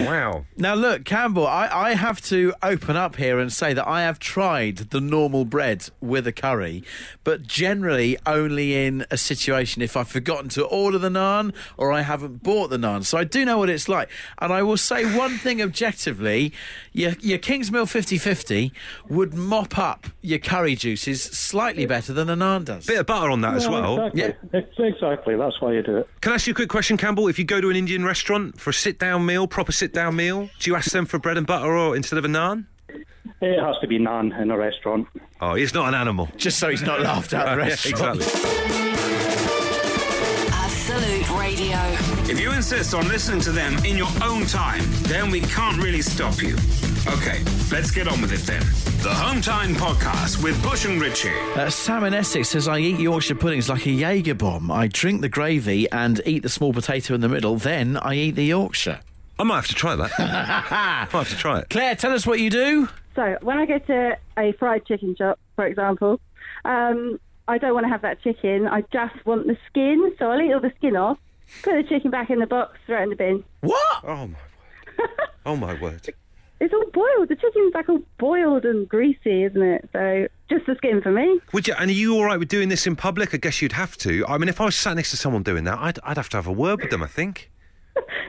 Wow. 0.00 0.46
Now, 0.56 0.74
look, 0.74 1.04
Campbell, 1.04 1.46
I, 1.46 1.68
I 1.68 1.94
have 1.94 2.20
to 2.22 2.54
open 2.62 2.96
up 2.96 3.16
here 3.16 3.38
and 3.38 3.52
say 3.52 3.74
that 3.74 3.86
I 3.86 4.02
have 4.02 4.18
tried 4.18 4.76
the 4.78 5.00
normal 5.00 5.44
bread 5.44 5.88
with 6.00 6.26
a 6.26 6.32
curry, 6.32 6.82
but 7.22 7.42
generally 7.42 8.16
only 8.26 8.86
in 8.86 9.04
a 9.10 9.16
situation 9.16 9.82
if 9.82 9.96
I've 9.96 10.08
forgotten 10.08 10.48
to 10.50 10.64
order 10.64 10.98
the 10.98 11.08
naan 11.08 11.54
or 11.76 11.92
I 11.92 12.02
haven't 12.02 12.42
bought 12.42 12.70
the 12.70 12.76
naan. 12.78 13.04
So 13.04 13.18
I 13.18 13.24
do 13.24 13.44
know 13.44 13.58
what 13.58 13.70
it's 13.70 13.88
like. 13.88 14.08
And 14.38 14.52
I 14.52 14.62
will 14.62 14.76
say 14.76 15.04
one 15.16 15.36
thing 15.38 15.60
objectively 15.60 16.52
your, 16.92 17.12
your 17.20 17.38
Kingsmill 17.38 17.88
50 17.88 18.18
50 18.18 18.72
would 19.08 19.34
mop 19.34 19.76
up 19.78 20.06
your 20.22 20.38
curry 20.38 20.76
juices 20.76 21.22
slightly 21.22 21.86
better 21.86 22.12
than 22.12 22.30
a 22.30 22.36
naan 22.36 22.64
does. 22.64 22.86
Bit 22.86 23.00
of 23.00 23.06
butter 23.06 23.30
on 23.30 23.40
that 23.42 23.54
as 23.54 23.68
well. 23.68 24.06
Exactly. 24.06 24.22
Ex- 24.22 24.34
Exactly. 24.54 24.93
That's 25.00 25.60
why 25.60 25.72
you 25.72 25.82
do 25.82 25.98
it. 25.98 26.08
Can 26.20 26.32
I 26.32 26.34
ask 26.36 26.46
you 26.46 26.52
a 26.52 26.54
quick 26.56 26.68
question, 26.68 26.96
Campbell? 26.96 27.28
If 27.28 27.38
you 27.38 27.44
go 27.44 27.60
to 27.60 27.70
an 27.70 27.76
Indian 27.76 28.04
restaurant 28.04 28.60
for 28.60 28.70
a 28.70 28.74
sit 28.74 28.98
down 28.98 29.24
meal, 29.26 29.46
proper 29.46 29.72
sit 29.72 29.92
down 29.92 30.16
meal, 30.16 30.48
do 30.58 30.70
you 30.70 30.76
ask 30.76 30.90
them 30.92 31.06
for 31.06 31.18
bread 31.18 31.36
and 31.36 31.46
butter 31.46 31.76
or 31.76 31.96
instead 31.96 32.18
of 32.18 32.24
a 32.24 32.28
naan? 32.28 32.66
It 33.40 33.60
has 33.60 33.76
to 33.80 33.86
be 33.86 33.98
naan 33.98 34.38
in 34.40 34.50
a 34.50 34.56
restaurant. 34.56 35.06
Oh, 35.40 35.54
he's 35.54 35.74
not 35.74 35.88
an 35.88 35.94
animal. 35.94 36.28
Just 36.36 36.58
so 36.58 36.68
he's 36.68 36.82
not 36.82 37.00
laughed 37.00 37.32
at 37.34 37.44
the 37.44 37.50
Yeah, 37.62 37.68
restaurant. 37.68 38.16
exactly. 38.20 38.83
Absolute 40.94 41.40
Radio. 41.40 41.76
If 42.30 42.38
you 42.38 42.52
insist 42.52 42.94
on 42.94 43.08
listening 43.08 43.40
to 43.40 43.50
them 43.50 43.76
in 43.84 43.96
your 43.96 44.06
own 44.22 44.46
time, 44.46 44.80
then 45.02 45.28
we 45.28 45.40
can't 45.40 45.76
really 45.82 46.02
stop 46.02 46.40
you. 46.40 46.54
Okay, 47.08 47.42
let's 47.72 47.90
get 47.90 48.06
on 48.06 48.20
with 48.20 48.32
it 48.32 48.46
then. 48.46 48.62
The 49.02 49.12
Home 49.12 49.40
Time 49.40 49.74
Podcast 49.74 50.40
with 50.40 50.62
Bush 50.62 50.84
and 50.84 51.00
Ritchie. 51.00 51.36
Uh, 51.56 51.68
Sam 51.68 52.04
in 52.04 52.14
Essex 52.14 52.50
says, 52.50 52.68
I 52.68 52.78
eat 52.78 53.00
Yorkshire 53.00 53.34
puddings 53.34 53.68
like 53.68 53.86
a 53.86 53.90
Jaeger 53.90 54.36
bomb. 54.36 54.70
I 54.70 54.86
drink 54.86 55.20
the 55.20 55.28
gravy 55.28 55.90
and 55.90 56.20
eat 56.26 56.44
the 56.44 56.48
small 56.48 56.72
potato 56.72 57.14
in 57.14 57.22
the 57.22 57.28
middle, 57.28 57.56
then 57.56 57.96
I 57.96 58.14
eat 58.14 58.36
the 58.36 58.44
Yorkshire. 58.44 59.00
I 59.36 59.42
might 59.42 59.56
have 59.56 59.66
to 59.66 59.74
try 59.74 59.96
that. 59.96 60.12
I 60.16 61.08
might 61.12 61.18
have 61.18 61.28
to 61.30 61.36
try 61.36 61.58
it. 61.58 61.70
Claire, 61.70 61.96
tell 61.96 62.12
us 62.12 62.24
what 62.24 62.38
you 62.38 62.50
do. 62.50 62.88
So 63.16 63.36
when 63.42 63.58
I 63.58 63.66
go 63.66 63.78
to 63.80 64.16
a 64.38 64.52
fried 64.52 64.86
chicken 64.86 65.16
shop, 65.16 65.40
for 65.56 65.66
example, 65.66 66.20
um, 66.64 67.18
I 67.46 67.58
don't 67.58 67.74
want 67.74 67.84
to 67.84 67.90
have 67.90 68.02
that 68.02 68.22
chicken. 68.22 68.66
I 68.66 68.82
just 68.92 69.24
want 69.26 69.46
the 69.46 69.56
skin. 69.68 70.12
So 70.18 70.30
I'll 70.30 70.40
eat 70.40 70.52
all 70.52 70.60
the 70.60 70.72
skin 70.76 70.96
off, 70.96 71.18
put 71.62 71.74
the 71.74 71.88
chicken 71.88 72.10
back 72.10 72.30
in 72.30 72.38
the 72.38 72.46
box, 72.46 72.78
throw 72.86 73.00
it 73.00 73.02
in 73.04 73.10
the 73.10 73.16
bin. 73.16 73.44
What? 73.60 74.04
Oh, 74.04 74.26
my 74.26 74.36
word. 74.98 75.10
Oh, 75.46 75.56
my 75.56 75.80
word. 75.80 76.08
It's 76.60 76.72
all 76.72 76.86
boiled. 76.92 77.28
The 77.28 77.36
chicken's 77.36 77.74
like 77.74 77.88
all 77.88 78.00
boiled 78.16 78.64
and 78.64 78.88
greasy, 78.88 79.42
isn't 79.42 79.60
it? 79.60 79.88
So 79.92 80.28
just 80.48 80.64
the 80.66 80.76
skin 80.76 81.02
for 81.02 81.10
me. 81.10 81.40
Would 81.52 81.66
you, 81.66 81.74
and 81.74 81.90
are 81.90 81.92
you 81.92 82.14
all 82.14 82.24
right 82.24 82.38
with 82.38 82.48
doing 82.48 82.68
this 82.68 82.86
in 82.86 82.94
public? 82.94 83.34
I 83.34 83.38
guess 83.38 83.60
you'd 83.60 83.72
have 83.72 83.96
to. 83.98 84.24
I 84.26 84.38
mean, 84.38 84.48
if 84.48 84.60
I 84.60 84.64
was 84.64 84.76
sat 84.76 84.94
next 84.96 85.10
to 85.10 85.16
someone 85.16 85.42
doing 85.42 85.64
that, 85.64 85.78
I'd, 85.78 85.98
I'd 86.04 86.16
have 86.16 86.28
to 86.30 86.36
have 86.36 86.46
a 86.46 86.52
word 86.52 86.80
with 86.80 86.90
them, 86.90 87.02
I 87.02 87.08
think. 87.08 87.50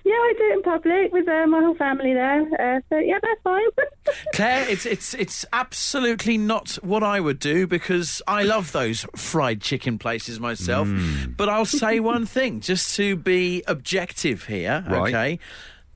Yeah, 0.05 0.13
I 0.13 0.33
do 0.37 0.43
it 0.43 0.53
in 0.57 0.61
public 0.61 1.11
with 1.13 1.27
uh, 1.27 1.47
my 1.47 1.61
whole 1.61 1.73
family 1.75 2.13
there. 2.13 2.41
Uh, 2.41 2.79
so 2.89 2.97
yeah, 2.99 3.17
that's 3.21 3.41
fine. 3.43 3.63
Claire, 4.33 4.69
it's 4.69 4.85
it's 4.85 5.15
it's 5.15 5.45
absolutely 5.51 6.37
not 6.37 6.75
what 6.83 7.01
I 7.01 7.19
would 7.19 7.39
do 7.39 7.65
because 7.65 8.21
I 8.27 8.43
love 8.43 8.71
those 8.71 9.05
fried 9.15 9.61
chicken 9.61 9.97
places 9.97 10.39
myself. 10.39 10.87
But 11.35 11.49
I'll 11.49 11.65
say 11.65 11.99
one 12.13 12.27
thing, 12.27 12.59
just 12.59 12.95
to 12.97 13.15
be 13.15 13.63
objective 13.67 14.45
here, 14.45 14.85
Right. 14.87 15.07
okay? 15.13 15.39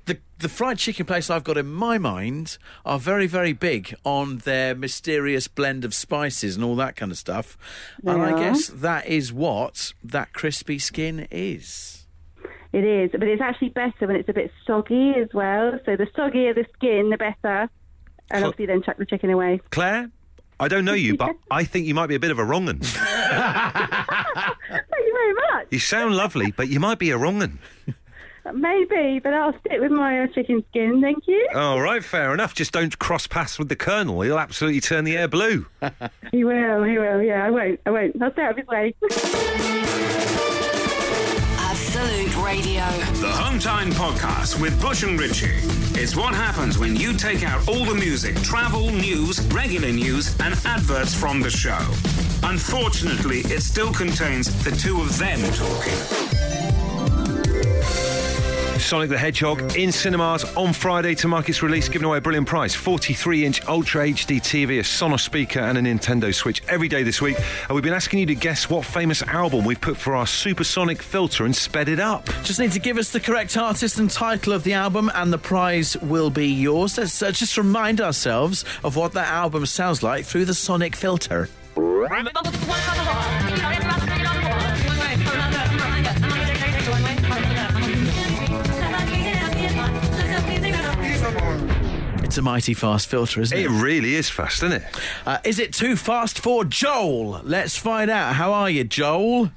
The 0.05 0.17
the 0.39 0.49
fried 0.49 0.79
chicken 0.79 1.05
place 1.05 1.29
I've 1.29 1.43
got 1.43 1.57
in 1.57 1.67
my 1.67 1.99
mind 1.99 2.57
are 2.83 2.97
very, 2.97 3.27
very 3.27 3.53
big 3.53 3.93
on 4.03 4.39
their 4.39 4.73
mysterious 4.73 5.47
blend 5.47 5.85
of 5.85 5.93
spices 5.93 6.55
and 6.55 6.65
all 6.65 6.75
that 6.77 6.95
kind 6.95 7.11
of 7.11 7.17
stuff. 7.19 7.59
And 8.03 8.23
I 8.23 8.39
guess 8.39 8.69
that 8.69 9.05
is 9.05 9.31
what 9.31 9.93
that 10.03 10.33
crispy 10.33 10.79
skin 10.79 11.27
is. 11.29 11.98
It 12.71 12.83
is, 12.83 13.11
but 13.11 13.23
it's 13.23 13.41
actually 13.41 13.69
better 13.69 14.07
when 14.07 14.15
it's 14.15 14.29
a 14.29 14.33
bit 14.33 14.51
soggy 14.65 15.13
as 15.17 15.29
well. 15.33 15.79
So 15.85 15.95
the 15.95 16.05
soggier 16.15 16.53
the 16.53 16.65
skin, 16.75 17.09
the 17.09 17.17
better. 17.17 17.69
And 18.31 18.45
obviously 18.45 18.67
then 18.67 18.83
chuck 18.83 18.97
the 18.97 19.05
chicken 19.05 19.31
away. 19.31 19.59
Claire, 19.71 20.11
I 20.59 20.67
don't 20.67 20.85
know 20.85 20.93
you, 20.93 21.17
but 21.17 21.35
I 21.51 21.63
think 21.63 21.87
you 21.87 21.95
might 21.95 22.07
be 22.07 22.15
a 22.15 22.19
bit 22.19 22.31
of 22.31 22.37
a 22.37 22.45
wrong 22.45 22.69
un. 22.69 22.79
Thank 22.81 22.97
you 24.69 25.13
very 25.13 25.33
much. 25.33 25.67
You 25.71 25.79
sound 25.79 26.15
lovely, 26.15 26.51
but 26.51 26.67
you 26.67 26.79
might 26.79 26.99
be 26.99 27.09
a 27.09 27.17
wrong 27.17 27.41
un. 27.41 27.59
Maybe, 28.53 29.19
but 29.19 29.33
I'll 29.33 29.57
stick 29.59 29.79
with 29.79 29.91
my 29.91 30.21
uh, 30.21 30.27
chicken 30.27 30.63
skin. 30.69 31.01
Thank 31.01 31.27
you. 31.27 31.47
All 31.53 31.81
right, 31.81 32.03
fair 32.03 32.33
enough. 32.33 32.55
Just 32.55 32.71
don't 32.71 32.97
cross 32.97 33.27
paths 33.27 33.59
with 33.59 33.69
the 33.69 33.75
Colonel. 33.75 34.21
He'll 34.21 34.39
absolutely 34.39 34.81
turn 34.81 35.03
the 35.05 35.17
air 35.17 35.27
blue. 35.27 35.65
He 36.31 36.43
will, 36.43 36.83
he 36.83 36.99
will. 36.99 37.23
Yeah, 37.23 37.43
I 37.43 37.49
won't. 37.49 37.79
I 37.87 37.89
won't. 37.89 38.21
I'll 38.21 38.31
stay 38.31 38.43
out 38.43 38.51
of 38.51 38.57
his 38.57 38.67
way. 38.67 38.93
Absolute 42.09 42.43
Radio. 42.43 42.81
The 43.21 43.31
Home 43.31 43.59
Time 43.59 43.91
Podcast 43.91 44.59
with 44.59 44.81
Bush 44.81 45.03
and 45.03 45.19
Ritchie. 45.19 45.59
It's 45.93 46.15
what 46.15 46.33
happens 46.33 46.79
when 46.79 46.95
you 46.95 47.13
take 47.13 47.43
out 47.43 47.67
all 47.67 47.85
the 47.85 47.93
music, 47.93 48.35
travel, 48.41 48.89
news, 48.89 49.39
regular 49.53 49.91
news, 49.91 50.35
and 50.39 50.55
adverts 50.65 51.13
from 51.13 51.39
the 51.39 51.51
show. 51.51 51.77
Unfortunately, 52.41 53.41
it 53.41 53.61
still 53.61 53.93
contains 53.93 54.47
the 54.63 54.71
two 54.71 54.99
of 54.99 55.19
them 55.19 55.39
talking. 55.53 56.38
Sonic 58.79 59.09
the 59.09 59.17
Hedgehog 59.17 59.75
in 59.75 59.91
cinemas 59.91 60.45
on 60.55 60.71
Friday 60.73 61.13
to 61.15 61.27
mark 61.27 61.49
its 61.49 61.61
release, 61.61 61.89
giving 61.89 62.05
away 62.07 62.17
a 62.17 62.21
brilliant 62.21 62.47
prize 62.47 62.73
43 62.73 63.45
inch 63.45 63.67
Ultra 63.67 64.07
HD 64.07 64.39
TV, 64.39 64.79
a 64.79 64.83
Sonos 64.83 65.19
speaker, 65.19 65.59
and 65.59 65.77
a 65.77 65.81
Nintendo 65.81 66.33
Switch 66.33 66.63
every 66.69 66.87
day 66.87 67.03
this 67.03 67.21
week. 67.21 67.37
And 67.67 67.75
we've 67.75 67.83
been 67.83 67.93
asking 67.93 68.19
you 68.19 68.25
to 68.27 68.35
guess 68.35 68.69
what 68.69 68.85
famous 68.85 69.21
album 69.23 69.65
we've 69.65 69.79
put 69.79 69.97
for 69.97 70.15
our 70.15 70.25
supersonic 70.25 71.01
filter 71.01 71.45
and 71.45 71.55
sped 71.55 71.89
it 71.89 71.99
up. 71.99 72.25
Just 72.43 72.59
need 72.59 72.71
to 72.71 72.79
give 72.79 72.97
us 72.97 73.11
the 73.11 73.19
correct 73.19 73.57
artist 73.57 73.99
and 73.99 74.09
title 74.09 74.53
of 74.53 74.63
the 74.63 74.73
album, 74.73 75.11
and 75.13 75.31
the 75.33 75.37
prize 75.37 75.97
will 75.97 76.29
be 76.29 76.47
yours. 76.47 76.97
Let's 76.97 77.21
uh, 77.21 77.31
just 77.31 77.57
remind 77.57 77.99
ourselves 77.99 78.63
of 78.83 78.95
what 78.95 79.11
that 79.13 79.27
album 79.27 79.65
sounds 79.65 80.01
like 80.01 80.25
through 80.25 80.45
the 80.45 80.53
sonic 80.53 80.95
filter. 80.95 81.49
A 92.39 92.41
mighty 92.41 92.73
fast 92.73 93.07
filter, 93.07 93.41
isn't 93.41 93.55
it? 93.57 93.65
It 93.65 93.69
really 93.69 94.15
is 94.15 94.29
fast, 94.29 94.63
isn't 94.63 94.81
it? 94.81 94.83
Uh, 95.25 95.37
is 95.43 95.59
it 95.59 95.73
too 95.73 95.95
fast 95.95 96.39
for 96.39 96.65
Joel? 96.65 97.41
Let's 97.43 97.77
find 97.77 98.09
out. 98.09 98.33
How 98.33 98.51
are 98.53 98.69
you, 98.69 98.83
Joel? 98.83 99.51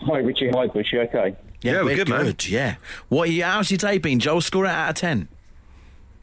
Hi, 0.00 0.18
Richie. 0.18 0.50
Hi, 0.50 0.66
Bush. 0.68 0.92
You 0.92 1.00
okay? 1.02 1.34
Yeah, 1.62 1.80
we're 1.80 1.84
we're 1.84 1.96
good, 1.96 2.08
man. 2.08 2.36
Yeah. 2.44 2.76
What? 3.08 3.28
Are 3.28 3.32
you, 3.32 3.42
how's 3.42 3.70
your 3.70 3.78
day 3.78 3.98
been, 3.98 4.20
Joel? 4.20 4.40
Score 4.40 4.66
it 4.66 4.70
out 4.70 4.90
of 4.90 4.94
ten. 4.96 5.28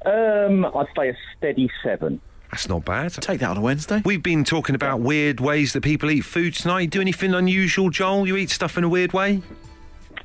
Um, 0.05 0.65
I'd 0.65 0.87
say 0.95 1.09
a 1.09 1.17
steady 1.37 1.69
seven. 1.83 2.21
That's 2.51 2.69
not 2.69 2.85
bad. 2.85 3.11
Take 3.13 3.39
that 3.39 3.49
on 3.49 3.57
a 3.57 3.61
Wednesday. 3.61 4.01
We've 4.05 4.21
been 4.21 4.43
talking 4.43 4.75
about 4.75 4.99
weird 4.99 5.39
ways 5.39 5.73
that 5.73 5.81
people 5.81 6.11
eat 6.11 6.21
food 6.21 6.53
tonight. 6.53 6.91
Do 6.91 7.01
anything 7.01 7.33
unusual, 7.33 7.89
Joel? 7.89 8.27
You 8.27 8.37
eat 8.37 8.51
stuff 8.51 8.77
in 8.77 8.83
a 8.83 8.89
weird 8.89 9.11
way? 9.11 9.41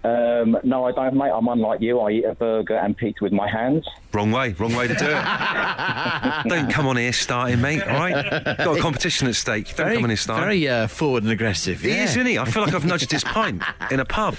Um, 0.04 0.56
no, 0.62 0.84
I 0.84 0.92
don't, 0.92 1.14
mate. 1.14 1.30
I'm 1.30 1.48
unlike 1.48 1.80
you. 1.80 1.98
I 2.00 2.10
eat 2.12 2.24
a 2.24 2.34
burger 2.34 2.76
and 2.76 2.96
pizza 2.96 3.24
with 3.24 3.32
my 3.32 3.50
hands. 3.50 3.84
Wrong 4.12 4.30
way, 4.30 4.52
wrong 4.52 4.74
way 4.74 4.86
to 4.86 4.94
do 4.94 5.04
it. 5.06 6.48
Don't 6.48 6.70
come 6.70 6.86
on 6.86 6.96
here 6.96 7.12
starting, 7.12 7.60
mate, 7.60 7.82
all 7.82 7.98
right? 7.98 8.44
Got 8.58 8.78
a 8.78 8.80
competition 8.80 9.28
at 9.28 9.34
stake. 9.34 9.66
Don't 9.66 9.76
very, 9.76 9.94
come 9.96 10.04
on 10.04 10.10
here 10.10 10.16
starting. 10.16 10.44
very 10.44 10.68
uh, 10.68 10.86
forward 10.86 11.24
and 11.24 11.32
aggressive. 11.32 11.80
He 11.80 11.90
yeah. 11.90 12.04
is, 12.04 12.10
isn't 12.10 12.26
he? 12.26 12.38
I 12.38 12.44
feel 12.46 12.62
like 12.62 12.74
I've 12.74 12.86
nudged 12.86 13.10
his 13.10 13.24
pint 13.24 13.62
in 13.90 14.00
a 14.00 14.04
pub. 14.04 14.36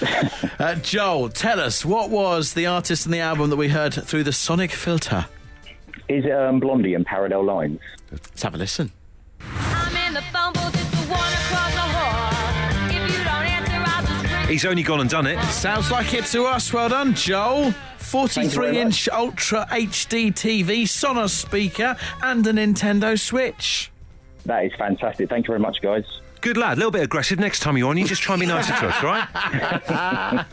Uh, 0.58 0.76
Joel, 0.76 1.30
tell 1.30 1.60
us 1.60 1.86
what 1.86 2.10
was 2.10 2.54
the 2.54 2.66
artist 2.66 3.06
and 3.06 3.14
the 3.14 3.20
album 3.20 3.50
that 3.50 3.58
we 3.58 3.70
heard 3.70 3.94
through 3.94 4.24
the 4.24 4.34
sonic 4.34 4.72
filter? 4.72 5.28
Is 6.08 6.26
it 6.26 6.32
um, 6.32 6.60
Blondie 6.60 6.96
and 6.96 7.06
Parallel 7.06 7.46
Lines? 7.46 7.80
Let's 8.12 8.42
have 8.42 8.56
a 8.56 8.58
listen. 8.58 8.92
He's 14.50 14.66
only 14.66 14.82
gone 14.82 15.00
and 15.00 15.10
done 15.10 15.28
it. 15.28 15.40
Sounds 15.52 15.92
like 15.92 16.16
it 16.16 16.26
to 16.26 16.46
us. 16.46 16.74
Well 16.74 16.90
done, 16.90 17.14
Joel. 17.14 17.72
43 18.00 18.80
inch 18.80 19.08
Ultra 19.10 19.68
HD 19.70 20.34
TV, 20.34 20.84
Sonos 20.84 21.30
speaker, 21.30 21.96
and 22.24 22.46
a 22.48 22.52
Nintendo 22.52 23.18
Switch. 23.20 23.92
That 24.46 24.66
is 24.66 24.72
fantastic. 24.76 25.30
Thank 25.30 25.46
you 25.46 25.52
very 25.52 25.60
much, 25.60 25.82
guys. 25.84 26.04
Good 26.42 26.56
lad. 26.56 26.74
A 26.74 26.76
little 26.78 26.92
bit 26.92 27.04
aggressive 27.04 27.38
next 27.38 27.60
time 27.60 27.78
you're 27.78 27.90
on. 27.90 27.98
You 27.98 28.06
just 28.06 28.22
try 28.22 28.36
and 28.36 28.40
be 28.40 28.48
nicer 28.48 28.74
to 28.74 28.88
us, 28.88 29.04
right? 29.04 30.46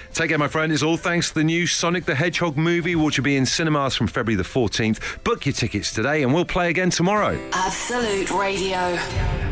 Take 0.14 0.30
care, 0.30 0.38
my 0.38 0.48
friend. 0.48 0.72
It's 0.72 0.82
all 0.82 0.96
thanks 0.96 1.28
to 1.28 1.34
the 1.34 1.44
new 1.44 1.66
Sonic 1.66 2.06
the 2.06 2.14
Hedgehog 2.14 2.56
movie, 2.56 2.96
which 2.96 3.18
will 3.18 3.24
be 3.24 3.36
in 3.36 3.44
cinemas 3.44 3.94
from 3.94 4.06
February 4.06 4.36
the 4.36 4.48
14th. 4.48 5.22
Book 5.24 5.44
your 5.44 5.52
tickets 5.52 5.92
today, 5.92 6.22
and 6.22 6.32
we'll 6.32 6.46
play 6.46 6.70
again 6.70 6.88
tomorrow. 6.88 7.38
Absolute 7.52 8.30
Radio. 8.30 8.92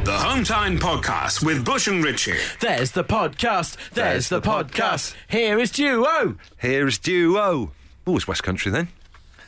The 0.04 0.16
Hometime 0.16 0.78
Podcast 0.78 1.44
with 1.44 1.64
Bush 1.64 1.86
and 1.86 2.02
Richie. 2.02 2.38
There's 2.60 2.92
the 2.92 3.04
podcast. 3.04 3.76
There's, 3.90 4.30
the, 4.30 4.40
podcast. 4.40 5.14
Here 5.28 5.58
is 5.58 5.70
Duo. 5.70 6.36
Here 6.62 6.86
is 6.86 6.98
Duo. 6.98 7.72
Oh, 8.06 8.16
it's 8.16 8.26
West 8.26 8.42
Country 8.42 8.72
then. 8.72 8.88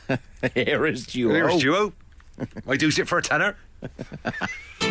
Here 0.53 0.85
is 0.85 1.07
Duo. 1.07 1.33
Here's 1.33 1.61
Duo. 1.61 1.93
I 2.67 2.77
do 2.77 2.89
it 2.89 3.07
for 3.07 3.17
a 3.17 3.23
tenner. 3.23 3.57